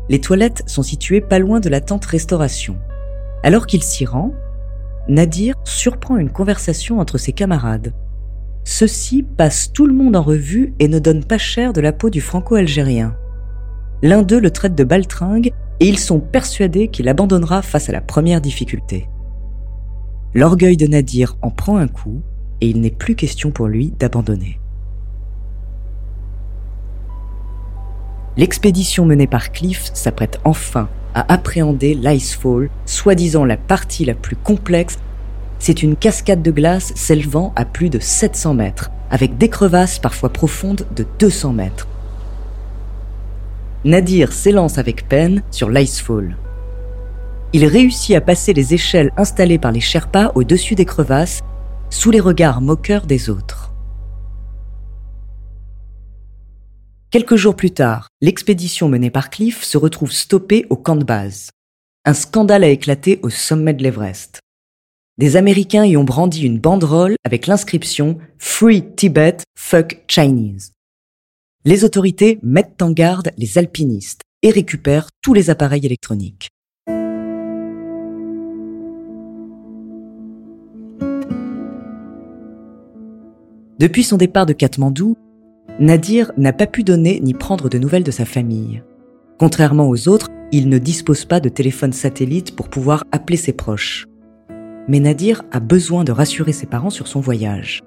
les 0.09 0.19
toilettes 0.19 0.63
sont 0.67 0.83
situées 0.83 1.21
pas 1.21 1.39
loin 1.39 1.61
de 1.61 1.69
la 1.69 1.79
tente 1.79 2.05
restauration. 2.05 2.77
Alors 3.41 3.65
qu'il 3.65 3.81
s'y 3.81 4.05
rend, 4.05 4.33
Nadir 5.07 5.55
surprend 5.63 6.17
une 6.17 6.29
conversation 6.29 6.99
entre 6.99 7.17
ses 7.17 7.31
camarades. 7.31 7.93
Ceux-ci 8.65 9.23
passent 9.23 9.71
tout 9.71 9.87
le 9.87 9.93
monde 9.93 10.17
en 10.17 10.21
revue 10.21 10.73
et 10.79 10.89
ne 10.89 10.99
donnent 10.99 11.23
pas 11.23 11.37
cher 11.37 11.71
de 11.71 11.79
la 11.79 11.93
peau 11.93 12.09
du 12.09 12.19
franco-algérien. 12.19 13.15
L'un 14.03 14.23
d'eux 14.23 14.41
le 14.41 14.51
traite 14.51 14.75
de 14.75 14.83
baltringue 14.83 15.53
et 15.81 15.87
ils 15.87 15.97
sont 15.97 16.19
persuadés 16.19 16.89
qu'il 16.89 17.09
abandonnera 17.09 17.63
face 17.63 17.89
à 17.89 17.91
la 17.91 18.01
première 18.01 18.39
difficulté. 18.39 19.09
L'orgueil 20.35 20.77
de 20.77 20.85
Nadir 20.85 21.37
en 21.41 21.49
prend 21.49 21.77
un 21.77 21.87
coup 21.87 22.21
et 22.61 22.69
il 22.69 22.81
n'est 22.81 22.91
plus 22.91 23.15
question 23.15 23.49
pour 23.49 23.67
lui 23.67 23.91
d'abandonner. 23.97 24.59
L'expédition 28.37 29.07
menée 29.07 29.25
par 29.25 29.51
Cliff 29.51 29.89
s'apprête 29.95 30.39
enfin 30.43 30.87
à 31.15 31.33
appréhender 31.33 31.95
l'Icefall, 31.95 32.69
soi-disant 32.85 33.43
la 33.43 33.57
partie 33.57 34.05
la 34.05 34.13
plus 34.13 34.35
complexe. 34.35 34.99
C'est 35.57 35.81
une 35.81 35.95
cascade 35.95 36.43
de 36.43 36.51
glace 36.51 36.93
s'élevant 36.95 37.53
à 37.55 37.65
plus 37.65 37.89
de 37.89 37.99
700 37.99 38.53
mètres, 38.53 38.91
avec 39.09 39.39
des 39.39 39.49
crevasses 39.49 39.97
parfois 39.97 40.29
profondes 40.29 40.85
de 40.95 41.05
200 41.17 41.53
mètres. 41.53 41.87
Nadir 43.83 44.31
s'élance 44.31 44.77
avec 44.77 45.07
peine 45.07 45.41
sur 45.49 45.69
l'Icefall. 45.69 46.37
Il 47.51 47.65
réussit 47.65 48.15
à 48.15 48.21
passer 48.21 48.53
les 48.53 48.75
échelles 48.75 49.11
installées 49.17 49.57
par 49.57 49.71
les 49.71 49.79
Sherpas 49.79 50.31
au-dessus 50.35 50.75
des 50.75 50.85
crevasses, 50.85 51.41
sous 51.89 52.11
les 52.11 52.19
regards 52.19 52.61
moqueurs 52.61 53.07
des 53.07 53.29
autres. 53.29 53.73
Quelques 57.09 57.35
jours 57.35 57.55
plus 57.55 57.71
tard, 57.71 58.07
l'expédition 58.21 58.87
menée 58.87 59.09
par 59.09 59.31
Cliff 59.31 59.63
se 59.63 59.77
retrouve 59.77 60.11
stoppée 60.11 60.67
au 60.69 60.77
camp 60.77 60.95
de 60.95 61.03
base. 61.03 61.49
Un 62.05 62.13
scandale 62.13 62.63
a 62.63 62.69
éclaté 62.69 63.19
au 63.23 63.29
sommet 63.29 63.73
de 63.73 63.83
l'Everest. 63.83 64.39
Des 65.17 65.35
Américains 65.35 65.85
y 65.85 65.97
ont 65.97 66.03
brandi 66.03 66.45
une 66.45 66.59
banderole 66.59 67.15
avec 67.25 67.47
l'inscription 67.47 68.19
Free 68.37 68.85
Tibet, 68.95 69.37
fuck 69.55 70.03
Chinese 70.07 70.71
les 71.63 71.83
autorités 71.83 72.39
mettent 72.41 72.81
en 72.81 72.91
garde 72.91 73.31
les 73.37 73.57
alpinistes 73.57 74.21
et 74.41 74.49
récupère 74.49 75.09
tous 75.21 75.33
les 75.33 75.49
appareils 75.49 75.85
électroniques. 75.85 76.49
Depuis 83.79 84.03
son 84.03 84.17
départ 84.17 84.45
de 84.45 84.53
Katmandou, 84.53 85.15
Nadir 85.79 86.31
n'a 86.37 86.53
pas 86.53 86.67
pu 86.67 86.83
donner 86.83 87.19
ni 87.19 87.33
prendre 87.33 87.69
de 87.69 87.79
nouvelles 87.79 88.03
de 88.03 88.11
sa 88.11 88.25
famille. 88.25 88.83
Contrairement 89.39 89.89
aux 89.89 90.07
autres, 90.07 90.27
il 90.51 90.69
ne 90.69 90.77
dispose 90.77 91.25
pas 91.25 91.39
de 91.39 91.49
téléphone 91.49 91.93
satellite 91.93 92.55
pour 92.55 92.69
pouvoir 92.69 93.03
appeler 93.11 93.37
ses 93.37 93.53
proches. 93.53 94.05
Mais 94.87 94.99
Nadir 94.99 95.43
a 95.51 95.59
besoin 95.59 96.03
de 96.03 96.11
rassurer 96.11 96.53
ses 96.53 96.67
parents 96.67 96.89
sur 96.89 97.07
son 97.07 97.21
voyage. 97.21 97.81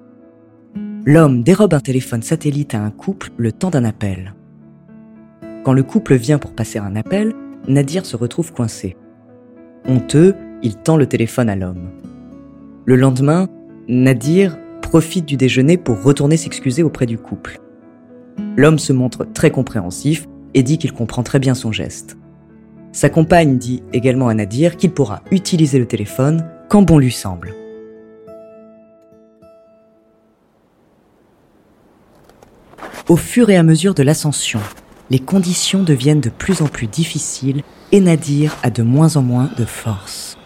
L'homme 1.07 1.43
dérobe 1.43 1.75
un 1.75 1.79
téléphone 1.79 2.23
satellite 2.23 2.73
à 2.73 2.81
un 2.81 2.89
couple 2.89 3.29
le 3.37 3.51
temps 3.51 3.69
d'un 3.69 3.85
appel. 3.85 4.33
Quand 5.63 5.73
le 5.73 5.83
couple 5.83 6.15
vient 6.15 6.39
pour 6.39 6.53
passer 6.53 6.79
un 6.79 6.95
appel, 6.95 7.35
Nadir 7.67 8.07
se 8.07 8.15
retrouve 8.15 8.51
coincé. 8.51 8.97
Honteux, 9.87 10.33
il 10.63 10.77
tend 10.77 10.97
le 10.97 11.05
téléphone 11.05 11.47
à 11.47 11.55
l'homme. 11.55 11.91
Le 12.85 12.95
lendemain, 12.95 13.49
Nadir 13.87 14.57
profite 14.81 15.27
du 15.27 15.37
déjeuner 15.37 15.77
pour 15.77 16.01
retourner 16.01 16.37
s'excuser 16.37 16.81
auprès 16.81 17.05
du 17.05 17.19
couple. 17.19 17.59
L'homme 18.57 18.79
se 18.79 18.91
montre 18.91 19.25
très 19.31 19.51
compréhensif 19.51 20.25
et 20.55 20.63
dit 20.63 20.79
qu'il 20.79 20.91
comprend 20.91 21.21
très 21.21 21.37
bien 21.37 21.53
son 21.53 21.71
geste. 21.71 22.17
Sa 22.93 23.09
compagne 23.09 23.59
dit 23.59 23.83
également 23.93 24.27
à 24.27 24.33
Nadir 24.33 24.75
qu'il 24.75 24.89
pourra 24.89 25.21
utiliser 25.29 25.77
le 25.77 25.85
téléphone 25.85 26.47
quand 26.67 26.81
bon 26.81 26.97
lui 26.97 27.11
semble. 27.11 27.53
Au 33.07 33.17
fur 33.17 33.51
et 33.51 33.55
à 33.55 33.61
mesure 33.61 33.93
de 33.93 34.01
l'ascension, 34.01 34.59
les 35.11 35.19
conditions 35.19 35.83
deviennent 35.83 36.21
de 36.21 36.31
plus 36.31 36.63
en 36.63 36.65
plus 36.65 36.87
difficiles 36.87 37.61
et 37.91 37.99
Nadir 37.99 38.57
a 38.63 38.71
de 38.71 38.81
moins 38.81 39.15
en 39.15 39.21
moins 39.21 39.51
de 39.59 39.65
force. 39.65 40.39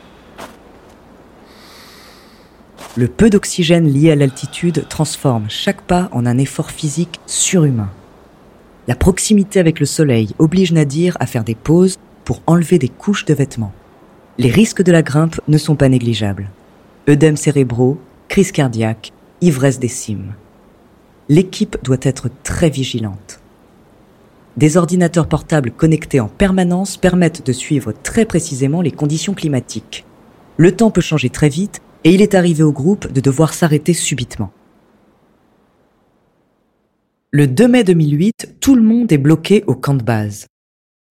Le 2.97 3.07
peu 3.07 3.29
d'oxygène 3.29 3.87
lié 3.87 4.11
à 4.11 4.15
l'altitude 4.17 4.85
transforme 4.89 5.45
chaque 5.47 5.81
pas 5.83 6.09
en 6.11 6.25
un 6.25 6.37
effort 6.37 6.71
physique 6.71 7.21
surhumain. 7.27 7.91
La 8.89 8.95
proximité 8.95 9.61
avec 9.61 9.79
le 9.79 9.85
soleil 9.85 10.35
oblige 10.37 10.73
Nadir 10.73 11.15
à 11.21 11.27
faire 11.27 11.45
des 11.45 11.55
pauses 11.55 11.97
pour 12.25 12.41
enlever 12.45 12.77
des 12.77 12.89
couches 12.89 13.23
de 13.23 13.33
vêtements. 13.33 13.73
Les 14.37 14.51
risques 14.51 14.83
de 14.83 14.91
la 14.91 15.01
grimpe 15.01 15.39
ne 15.47 15.57
sont 15.57 15.77
pas 15.77 15.87
négligeables. 15.87 16.49
Œdèmes 17.07 17.37
cérébraux, 17.37 18.01
crise 18.27 18.51
cardiaque, 18.51 19.13
ivresse 19.39 19.79
des 19.79 19.87
cimes. 19.87 20.33
L'équipe 21.31 21.77
doit 21.83 22.00
être 22.01 22.29
très 22.41 22.71
vigilante. 22.71 23.39
Des 24.57 24.77
ordinateurs 24.77 25.29
portables 25.29 25.69
connectés 25.69 26.19
en 26.19 26.27
permanence 26.27 26.98
permettent 26.98 27.45
de 27.45 27.53
suivre 27.53 27.91
très 27.91 28.25
précisément 28.25 28.81
les 28.81 28.91
conditions 28.91 29.36
climatiques. 29.36 30.05
Le 30.57 30.75
temps 30.75 30.89
peut 30.89 31.01
changer 31.01 31.29
très 31.29 31.50
vite 31.50 31.81
et 32.03 32.12
il 32.12 32.24
est 32.24 32.33
arrivé 32.33 32.63
au 32.63 32.71
groupe 32.71 33.12
de 33.12 33.21
devoir 33.21 33.53
s'arrêter 33.53 33.93
subitement. 33.93 34.51
Le 37.29 37.45
2 37.45 37.67
mai 37.67 37.83
2008, 37.83 38.55
tout 38.59 38.74
le 38.74 38.81
monde 38.81 39.12
est 39.12 39.19
bloqué 39.19 39.63
au 39.67 39.75
camp 39.75 39.93
de 39.93 40.03
base. 40.03 40.48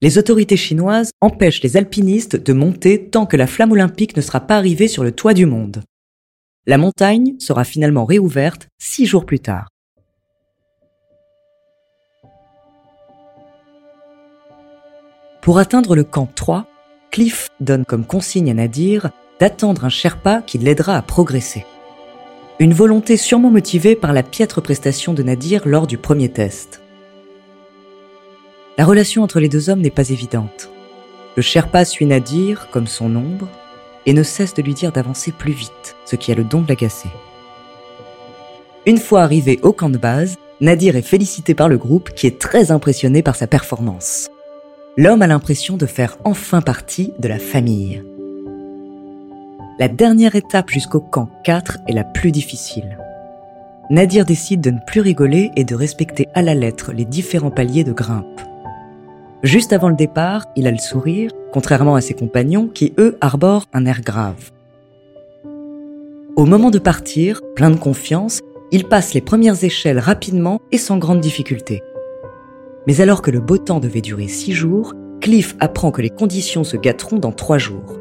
Les 0.03 0.19
autorités 0.19 0.57
chinoises 0.57 1.13
empêchent 1.21 1.63
les 1.63 1.77
alpinistes 1.77 2.35
de 2.35 2.53
monter 2.53 3.05
tant 3.05 3.25
que 3.25 3.37
la 3.37 3.47
flamme 3.47 3.71
olympique 3.71 4.17
ne 4.17 4.23
sera 4.23 4.41
pas 4.41 4.57
arrivée 4.57 4.89
sur 4.89 5.05
le 5.05 5.13
toit 5.13 5.35
du 5.35 5.47
monde. 5.47 5.85
La 6.67 6.77
montagne 6.77 7.37
sera 7.39 7.63
finalement 7.63 8.05
réouverte 8.05 8.67
six 8.79 9.07
jours 9.07 9.25
plus 9.25 9.39
tard. 9.39 9.69
Pour 15.49 15.59
atteindre 15.59 15.97
le 15.97 16.05
camp 16.05 16.29
3, 16.35 16.67
Cliff 17.11 17.49
donne 17.59 17.87
comme 17.87 18.05
consigne 18.05 18.51
à 18.51 18.53
Nadir 18.53 19.09
d'attendre 19.41 19.87
un 19.87 19.89
Sherpa 19.89 20.43
qui 20.43 20.59
l'aidera 20.59 20.95
à 20.95 21.01
progresser. 21.01 21.65
Une 22.59 22.75
volonté 22.75 23.17
sûrement 23.17 23.49
motivée 23.49 23.97
par 23.97 24.13
la 24.13 24.23
piètre 24.23 24.61
prestation 24.61 25.15
de 25.15 25.23
Nadir 25.23 25.67
lors 25.67 25.87
du 25.87 25.97
premier 25.97 26.29
test. 26.29 26.83
La 28.77 28.85
relation 28.85 29.23
entre 29.23 29.41
les 29.41 29.49
deux 29.49 29.71
hommes 29.71 29.81
n'est 29.81 29.89
pas 29.89 30.11
évidente. 30.11 30.69
Le 31.35 31.41
Sherpa 31.41 31.87
suit 31.87 32.05
Nadir 32.05 32.69
comme 32.71 32.87
son 32.87 33.17
ombre 33.17 33.49
et 34.05 34.13
ne 34.13 34.23
cesse 34.25 34.53
de 34.53 34.61
lui 34.61 34.75
dire 34.75 34.93
d'avancer 34.93 35.33
plus 35.33 35.53
vite, 35.53 35.97
ce 36.05 36.17
qui 36.17 36.31
a 36.31 36.35
le 36.35 36.45
don 36.45 36.61
de 36.61 36.69
l'agacer. 36.69 37.09
Une 38.85 38.99
fois 38.99 39.23
arrivé 39.23 39.61
au 39.63 39.73
camp 39.73 39.89
de 39.89 39.97
base, 39.97 40.37
Nadir 40.61 40.95
est 40.95 41.01
félicité 41.01 41.55
par 41.55 41.71
le 41.71 41.79
groupe 41.79 42.11
qui 42.11 42.27
est 42.27 42.39
très 42.39 42.71
impressionné 42.71 43.23
par 43.23 43.35
sa 43.35 43.47
performance. 43.47 44.29
L'homme 44.99 45.23
a 45.23 45.29
l'impression 45.29 45.77
de 45.77 45.87
faire 45.87 46.19
enfin 46.25 46.61
partie 46.61 47.13
de 47.21 47.29
la 47.29 47.39
famille. 47.39 48.03
La 49.79 49.87
dernière 49.87 50.35
étape 50.35 50.71
jusqu'au 50.71 50.99
camp 50.99 51.31
4 51.45 51.79
est 51.87 51.93
la 51.93 52.03
plus 52.03 52.33
difficile. 52.33 52.99
Nadir 53.91 54.25
décide 54.25 54.61
de 54.61 54.73
ne 54.73 54.81
plus 54.89 55.01
rigoler 55.01 55.53
et 55.55 55.63
de 55.63 55.77
respecter 55.77 56.27
à 56.35 56.43
la 56.43 56.57
lettre 56.57 56.91
les 56.93 57.05
différents 57.05 57.53
paliers 57.53 57.85
de 57.85 57.93
grimpe. 57.93 58.41
Juste 59.45 59.73
avant 59.73 59.89
le 59.89 59.95
départ, 59.95 60.47
il 60.57 60.67
a 60.67 60.73
le 60.73 60.79
sourire, 60.79 61.31
contrairement 61.53 61.95
à 61.95 62.01
ses 62.01 62.15
compagnons 62.15 62.67
qui, 62.67 62.93
eux, 62.99 63.19
arborent 63.21 63.67
un 63.73 63.87
air 63.87 64.01
grave. 64.01 64.51
Au 66.35 66.45
moment 66.45 66.71
de 66.71 66.81
partir, 66.81 67.41
plein 67.55 67.71
de 67.71 67.77
confiance, 67.77 68.41
il 68.73 68.83
passe 68.83 69.15
les 69.15 69.21
premières 69.21 69.63
échelles 69.63 70.01
rapidement 70.01 70.61
et 70.73 70.79
sans 70.79 70.99
grande 70.99 71.21
difficulté. 71.21 71.83
Mais 72.89 73.01
alors 73.01 73.23
que 73.23 73.31
le 73.31 73.39
beau 73.39 73.59
temps 73.59 73.79
devait 73.79 74.01
durer 74.01 74.27
six 74.27 74.53
jours, 74.53 74.95
Cliff 75.21 75.55
apprend 75.61 75.93
que 75.93 76.03
les 76.03 76.11
conditions 76.11 76.65
se 76.65 76.77
gâteront 76.77 77.19
dans 77.19 77.33
trois 77.33 77.59
jours 77.59 77.99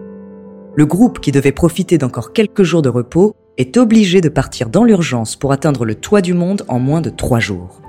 le 0.78 0.86
groupe 0.86 1.19
qui 1.19 1.32
devait 1.32 1.52
profiter 1.52 1.97
d'encore 1.97 2.34
quelques 2.34 2.62
jours 2.62 2.84
de 2.84 2.89
repos 2.89 3.36
est 3.58 3.78
obligé 3.78 4.21
de 4.21 4.30
partir 4.30 4.69
dans 4.69 4.84
l'urgence 4.84 5.36
pour 5.36 5.52
atteindre 5.52 5.86
le 5.86 5.95
toit 5.95 6.21
du 6.21 6.36
monde 6.36 6.63
en 6.67 6.78
moins 6.78 7.02
de 7.02 7.10
trois 7.10 7.39
jours. 7.39 7.82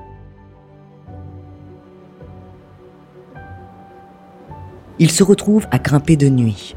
Il 4.99 5.11
se 5.11 5.23
retrouve 5.23 5.67
à 5.71 5.79
grimper 5.79 6.17
de 6.17 6.31
nuit. 6.31 6.75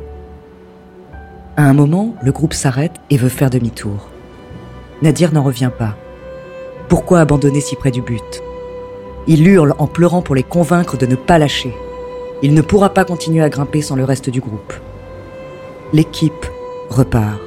À 1.56 1.64
un 1.64 1.74
moment, 1.74 2.14
le 2.22 2.34
groupe 2.34 2.54
s'arrête 2.54 3.00
et 3.10 3.16
veut 3.16 3.30
faire 3.30 3.50
demi-tour. 3.50 4.10
Nadir 5.02 5.34
n'en 5.34 5.44
revient 5.44 5.72
pas. 5.76 5.96
Pourquoi 6.90 7.22
abandonner 7.22 7.62
si 7.62 7.78
près 7.78 7.92
du 7.92 8.02
but? 8.02 8.44
Il 9.28 9.48
hurle 9.48 9.76
en 9.78 9.88
pleurant 9.88 10.22
pour 10.22 10.36
les 10.36 10.44
convaincre 10.44 10.98
de 10.98 11.06
ne 11.06 11.16
pas 11.16 11.38
lâcher. 11.38 11.74
Il 12.42 12.54
ne 12.54 12.62
pourra 12.62 12.94
pas 12.94 13.06
continuer 13.06 13.44
à 13.44 13.50
grimper 13.50 13.82
sans 13.82 13.96
le 13.96 14.04
reste 14.04 14.30
du 14.30 14.42
groupe 14.42 14.74
l'équipe 15.94 16.46
repart. 16.90 17.40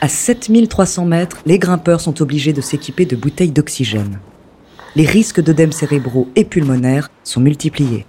À 0.00 0.08
7300 0.08 1.06
mètres, 1.06 1.38
les 1.46 1.58
grimpeurs 1.58 2.00
sont 2.00 2.20
obligés 2.20 2.52
de 2.52 2.60
s'équiper 2.60 3.06
de 3.06 3.16
bouteilles 3.16 3.52
d'oxygène. 3.52 4.20
Les 4.96 5.06
risques 5.06 5.40
d'œdèmes 5.40 5.72
cérébraux 5.72 6.28
et 6.36 6.44
pulmonaires 6.44 7.10
sont 7.22 7.40
multipliés. 7.40 8.04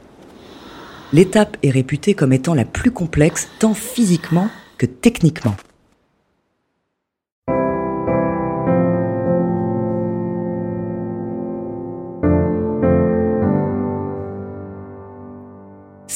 L'étape 1.13 1.57
est 1.63 1.71
réputée 1.71 2.13
comme 2.13 2.33
étant 2.33 2.53
la 2.53 2.65
plus 2.65 2.91
complexe 2.91 3.49
tant 3.59 3.73
physiquement 3.73 4.49
que 4.77 4.85
techniquement. 4.85 5.55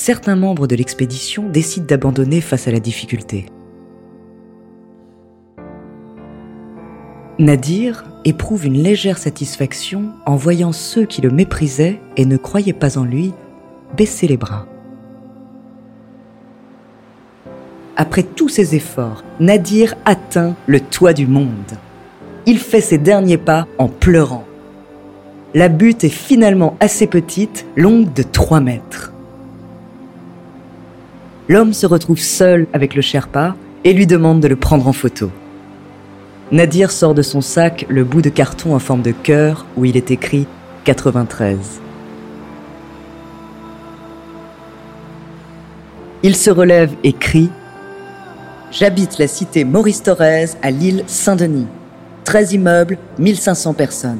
certains 0.09 0.35
membres 0.35 0.65
de 0.65 0.75
l'expédition 0.75 1.47
décident 1.49 1.85
d'abandonner 1.85 2.41
face 2.41 2.67
à 2.67 2.71
la 2.71 2.79
difficulté. 2.79 3.45
Nadir 7.37 8.05
éprouve 8.25 8.65
une 8.65 8.81
légère 8.81 9.19
satisfaction 9.19 10.09
en 10.25 10.35
voyant 10.35 10.71
ceux 10.71 11.05
qui 11.05 11.21
le 11.21 11.29
méprisaient 11.29 11.99
et 12.17 12.25
ne 12.25 12.37
croyaient 12.37 12.73
pas 12.73 12.97
en 12.97 13.03
lui 13.03 13.33
baisser 13.95 14.27
les 14.27 14.37
bras. 14.37 14.65
Après 17.99 18.23
tous 18.23 18.49
ses 18.49 18.73
efforts, 18.75 19.23
Nadir 19.39 19.93
atteint 20.05 20.55
le 20.65 20.79
toit 20.79 21.13
du 21.13 21.27
monde. 21.27 21.77
Il 22.47 22.57
fait 22.57 22.81
ses 22.81 22.97
derniers 22.97 23.37
pas 23.37 23.67
en 23.77 23.89
pleurant. 23.89 24.45
La 25.53 25.69
butte 25.69 26.03
est 26.03 26.09
finalement 26.09 26.75
assez 26.79 27.05
petite, 27.05 27.67
longue 27.75 28.11
de 28.13 28.23
3 28.23 28.59
mètres 28.61 29.13
l'homme 31.49 31.73
se 31.73 31.87
retrouve 31.87 32.19
seul 32.19 32.67
avec 32.73 32.95
le 32.95 33.01
Sherpa 33.01 33.55
et 33.83 33.93
lui 33.93 34.05
demande 34.05 34.39
de 34.39 34.47
le 34.47 34.55
prendre 34.55 34.87
en 34.87 34.93
photo. 34.93 35.31
Nadir 36.51 36.91
sort 36.91 37.15
de 37.15 37.21
son 37.21 37.41
sac 37.41 37.85
le 37.89 38.03
bout 38.03 38.21
de 38.21 38.29
carton 38.29 38.75
en 38.75 38.79
forme 38.79 39.01
de 39.01 39.11
cœur 39.11 39.65
où 39.75 39.83
il 39.83 39.97
est 39.97 40.11
écrit 40.11 40.47
93. 40.83 41.57
Il 46.21 46.35
se 46.35 46.49
relève 46.49 46.93
et 47.03 47.13
crie 47.13 47.49
J'habite 48.71 49.17
la 49.17 49.27
cité 49.27 49.63
Maurice 49.63 50.03
Thorez 50.03 50.45
à 50.61 50.69
l'île 50.69 51.03
Saint-Denis. 51.07 51.65
13 52.25 52.53
immeubles, 52.53 52.99
1500 53.17 53.73
personnes. 53.73 54.19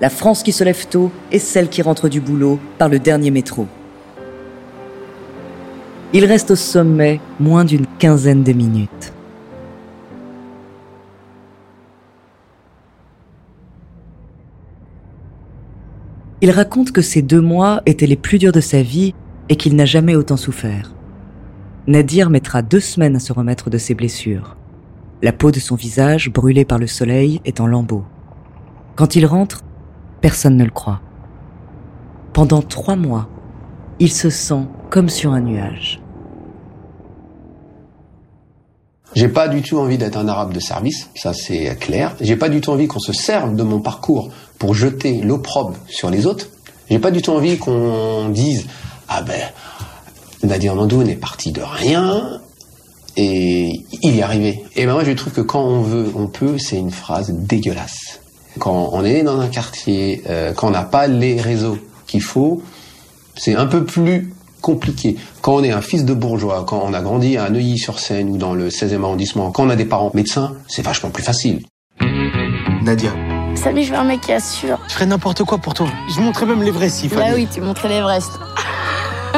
La 0.00 0.08
France 0.08 0.44
qui 0.44 0.52
se 0.52 0.62
lève 0.62 0.86
tôt 0.86 1.10
est 1.32 1.40
celle 1.40 1.68
qui 1.68 1.82
rentre 1.82 2.08
du 2.08 2.20
boulot 2.20 2.60
par 2.78 2.88
le 2.88 3.00
dernier 3.00 3.32
métro. 3.32 3.66
Il 6.12 6.24
reste 6.26 6.52
au 6.52 6.56
sommet 6.56 7.20
moins 7.40 7.64
d'une 7.64 7.86
quinzaine 7.98 8.44
de 8.44 8.52
minutes. 8.52 9.12
Il 16.40 16.52
raconte 16.52 16.92
que 16.92 17.02
ces 17.02 17.22
deux 17.22 17.40
mois 17.40 17.82
étaient 17.86 18.06
les 18.06 18.16
plus 18.16 18.38
durs 18.38 18.52
de 18.52 18.60
sa 18.60 18.82
vie 18.82 19.12
et 19.48 19.56
qu'il 19.56 19.74
n'a 19.74 19.86
jamais 19.86 20.14
autant 20.14 20.36
souffert. 20.36 20.92
Nadir 21.88 22.30
mettra 22.30 22.62
deux 22.62 22.80
semaines 22.80 23.16
à 23.16 23.20
se 23.20 23.32
remettre 23.32 23.68
de 23.68 23.76
ses 23.76 23.94
blessures. 23.94 24.56
La 25.20 25.32
peau 25.32 25.50
de 25.50 25.58
son 25.58 25.74
visage, 25.74 26.30
brûlée 26.30 26.64
par 26.64 26.78
le 26.78 26.86
soleil, 26.86 27.40
est 27.44 27.60
en 27.60 27.66
lambeaux. 27.66 28.04
Quand 28.94 29.16
il 29.16 29.26
rentre, 29.26 29.62
personne 30.20 30.56
ne 30.56 30.64
le 30.64 30.70
croit. 30.70 31.00
Pendant 32.32 32.62
trois 32.62 32.94
mois, 32.94 33.28
il 33.98 34.12
se 34.12 34.30
sent 34.30 34.68
comme 34.90 35.08
sur 35.08 35.32
un 35.32 35.40
nuage. 35.40 36.00
J'ai 39.14 39.28
pas 39.28 39.48
du 39.48 39.60
tout 39.60 39.78
envie 39.78 39.98
d'être 39.98 40.16
un 40.16 40.28
arabe 40.28 40.52
de 40.52 40.60
service, 40.60 41.10
ça 41.16 41.34
c'est 41.34 41.76
clair. 41.80 42.14
J'ai 42.20 42.36
pas 42.36 42.48
du 42.48 42.60
tout 42.60 42.70
envie 42.70 42.86
qu'on 42.86 43.00
se 43.00 43.12
serve 43.12 43.56
de 43.56 43.62
mon 43.64 43.80
parcours 43.80 44.30
pour 44.58 44.72
jeter 44.72 45.20
l'opprobre 45.20 45.74
sur 45.88 46.10
les 46.10 46.26
autres. 46.26 46.46
J'ai 46.88 47.00
pas 47.00 47.10
du 47.10 47.22
tout 47.22 47.32
envie 47.32 47.58
qu'on 47.58 48.28
dise 48.28 48.68
ah 49.08 49.20
ben 49.20 49.40
Nadir 50.42 50.74
Mandoun 50.74 51.08
est 51.08 51.16
parti 51.16 51.52
de 51.52 51.62
rien 51.62 52.40
et 53.16 53.84
il 54.02 54.14
y 54.14 54.18
est 54.18 54.22
arrivé. 54.22 54.64
Et 54.76 54.86
ben 54.86 54.92
moi 54.94 55.04
je 55.04 55.12
trouve 55.12 55.32
que 55.32 55.40
quand 55.40 55.62
on 55.62 55.82
veut, 55.82 56.10
on 56.16 56.26
peut, 56.26 56.58
c'est 56.58 56.78
une 56.78 56.90
phrase 56.90 57.30
dégueulasse. 57.30 58.20
Quand 58.58 58.90
on 58.92 59.04
est 59.04 59.22
dans 59.22 59.40
un 59.40 59.48
quartier, 59.48 60.22
euh, 60.28 60.52
quand 60.52 60.68
on 60.68 60.70
n'a 60.70 60.82
pas 60.82 61.06
les 61.06 61.40
réseaux 61.40 61.78
qu'il 62.06 62.22
faut, 62.22 62.62
c'est 63.36 63.54
un 63.54 63.66
peu 63.66 63.84
plus 63.84 64.32
compliqué. 64.60 65.16
Quand 65.40 65.56
on 65.56 65.64
est 65.64 65.72
un 65.72 65.80
fils 65.80 66.04
de 66.04 66.14
bourgeois, 66.14 66.64
quand 66.66 66.82
on 66.84 66.92
a 66.92 67.00
grandi 67.00 67.36
à 67.36 67.50
Neuilly-sur-Seine 67.50 68.28
ou 68.30 68.36
dans 68.36 68.54
le 68.54 68.68
16e 68.68 69.02
arrondissement, 69.02 69.50
quand 69.50 69.64
on 69.64 69.70
a 69.70 69.76
des 69.76 69.84
parents 69.84 70.10
médecins, 70.14 70.54
c'est 70.68 70.82
vachement 70.82 71.10
plus 71.10 71.22
facile. 71.22 71.62
Nadia. 72.82 73.12
Salut, 73.54 73.82
je 73.82 73.92
veux 73.92 73.98
un 73.98 74.04
mec 74.04 74.22
qui 74.22 74.32
assure. 74.32 74.78
Je 74.88 74.94
ferais 74.94 75.06
n'importe 75.06 75.44
quoi 75.44 75.58
pour 75.58 75.74
toi. 75.74 75.86
Je 76.14 76.20
montrais 76.20 76.46
même 76.46 76.62
l'Everest 76.62 76.96
s'il 76.96 77.10
fallait. 77.10 77.30
Bah 77.30 77.36
oui, 77.36 77.48
tu 77.52 77.60
montrais 77.60 77.88
l'Everest. 77.88 78.30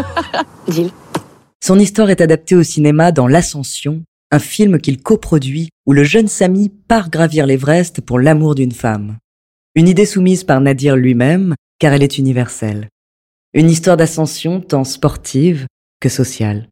Deal. 0.69 0.91
Son 1.63 1.79
histoire 1.79 2.11
est 2.11 2.21
adaptée 2.21 2.55
au 2.55 2.63
cinéma 2.63 3.11
dans 3.11 3.27
L'Ascension, 3.27 4.03
un 4.31 4.39
film 4.39 4.79
qu'il 4.79 5.03
coproduit 5.03 5.71
où 5.87 5.93
le 5.93 6.05
jeune 6.05 6.29
Samy 6.29 6.69
part 6.69 7.11
gravir 7.11 7.47
l'Everest 7.47 8.01
pour 8.01 8.19
l'amour 8.19 8.55
d'une 8.55 8.73
femme. 8.73 9.17
Une 9.75 9.89
idée 9.89 10.07
soumise 10.07 10.45
par 10.45 10.61
Nadir 10.61 10.97
lui-même, 10.97 11.55
car 11.79 11.93
elle 11.93 12.03
est 12.03 12.19
universelle. 12.19 12.89
Une 13.55 13.71
histoire 13.71 13.97
d'ascension 13.97 14.61
tant 14.61 14.85
sportive 14.85 15.67
que 16.01 16.09
sociale. 16.09 16.69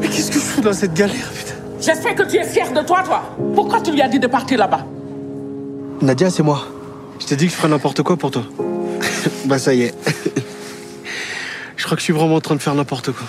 Mais 0.00 0.08
qu'est-ce 0.08 0.30
que 0.30 0.38
je 0.38 0.44
fous 0.44 0.60
dans 0.60 0.72
cette 0.72 0.94
galère, 0.94 1.30
putain? 1.32 1.54
J'espère 1.80 2.14
que 2.14 2.22
tu 2.22 2.36
es 2.36 2.44
fier 2.44 2.72
de 2.72 2.86
toi, 2.86 3.02
toi. 3.04 3.36
Pourquoi 3.54 3.80
tu 3.80 3.92
lui 3.92 4.00
as 4.00 4.08
dit 4.08 4.18
de 4.18 4.26
partir 4.26 4.58
là-bas? 4.58 4.86
Nadia, 6.00 6.30
c'est 6.30 6.42
moi. 6.42 6.66
Je 7.20 7.26
t'ai 7.26 7.36
dit 7.36 7.46
que 7.46 7.52
je 7.52 7.56
ferais 7.56 7.68
n'importe 7.68 8.02
quoi 8.02 8.16
pour 8.16 8.30
toi. 8.30 8.44
bah 9.46 9.58
ça 9.58 9.74
y 9.74 9.82
est. 9.82 9.94
je 11.76 11.84
crois 11.84 11.96
que 11.96 12.00
je 12.00 12.04
suis 12.04 12.12
vraiment 12.12 12.36
en 12.36 12.40
train 12.40 12.54
de 12.54 12.62
faire 12.62 12.74
n'importe 12.74 13.12
quoi. 13.12 13.26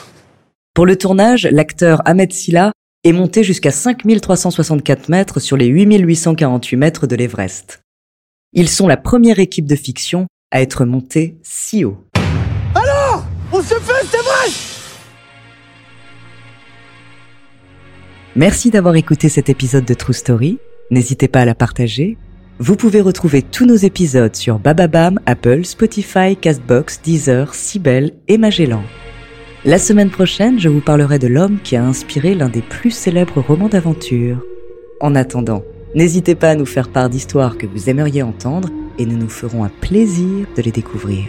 Pour 0.73 0.86
le 0.86 0.95
tournage, 0.97 1.47
l'acteur 1.52 2.02
Ahmed 2.06 2.32
Silla 2.32 2.71
est 3.04 3.12
monté 3.12 3.43
jusqu'à 3.43 3.71
5364 3.71 5.10
mètres 5.10 5.39
sur 5.39 5.58
les 5.58 5.67
8848 5.67 6.78
mètres 6.78 7.08
de 7.08 7.15
l'Everest. 7.15 7.82
Ils 8.54 8.69
sont 8.69 8.88
la 8.88 8.97
première 8.97 9.39
équipe 9.39 9.65
de 9.65 9.76
fiction 9.76 10.28
à 10.52 10.62
être 10.62 10.86
montés 10.86 11.38
si 11.43 11.84
haut. 11.86 11.97
Alors 12.76 13.26
On 13.52 13.62
se 13.62 13.76
fait, 13.76 14.06
c'est 14.10 14.17
vrai 14.17 14.52
Merci 18.36 18.69
d'avoir 18.69 18.95
écouté 18.95 19.30
cet 19.30 19.50
épisode 19.50 19.86
de 19.86 19.95
True 19.95 20.13
Story. 20.13 20.60
N'hésitez 20.91 21.28
pas 21.28 21.41
à 21.41 21.45
la 21.45 21.56
partager. 21.56 22.17
Vous 22.60 22.76
pouvez 22.76 23.02
retrouver 23.02 23.43
tous 23.43 23.67
nos 23.67 23.76
épisodes 23.76 24.36
sur 24.36 24.58
Bababam, 24.58 25.20
Apple, 25.28 25.63
Spotify, 25.63 26.36
Castbox, 26.36 27.02
Deezer, 27.04 27.54
Sibel 27.54 28.13
et 28.28 28.39
Magellan. 28.39 28.82
La 29.63 29.78
semaine 29.78 30.10
prochaine, 30.10 30.60
je 30.60 30.67
vous 30.67 30.82
parlerai 30.82 31.20
de 31.20 31.28
l'homme 31.28 31.60
qui 31.63 31.76
a 31.76 31.84
inspiré 31.84 32.34
l'un 32.34 32.50
des 32.50 32.63
plus 32.63 32.89
célèbres 32.89 33.41
romans 33.41 33.70
d'aventure. 33.70 34.41
En 35.02 35.13
attendant, 35.13 35.63
n'hésitez 35.93 36.34
pas 36.34 36.50
à 36.50 36.56
nous 36.56 36.65
faire 36.65 36.89
part 36.89 37.12
d'histoires 37.12 37.60
que 37.60 37.67
vous 37.67 37.91
aimeriez 37.91 38.24
entendre 38.24 38.70
et 38.98 39.06
nous 39.06 39.17
nous 39.17 39.30
ferons 39.30 39.63
un 39.63 39.72
plaisir 39.82 40.48
de 40.56 40.62
les 40.63 40.72
découvrir. 40.72 41.26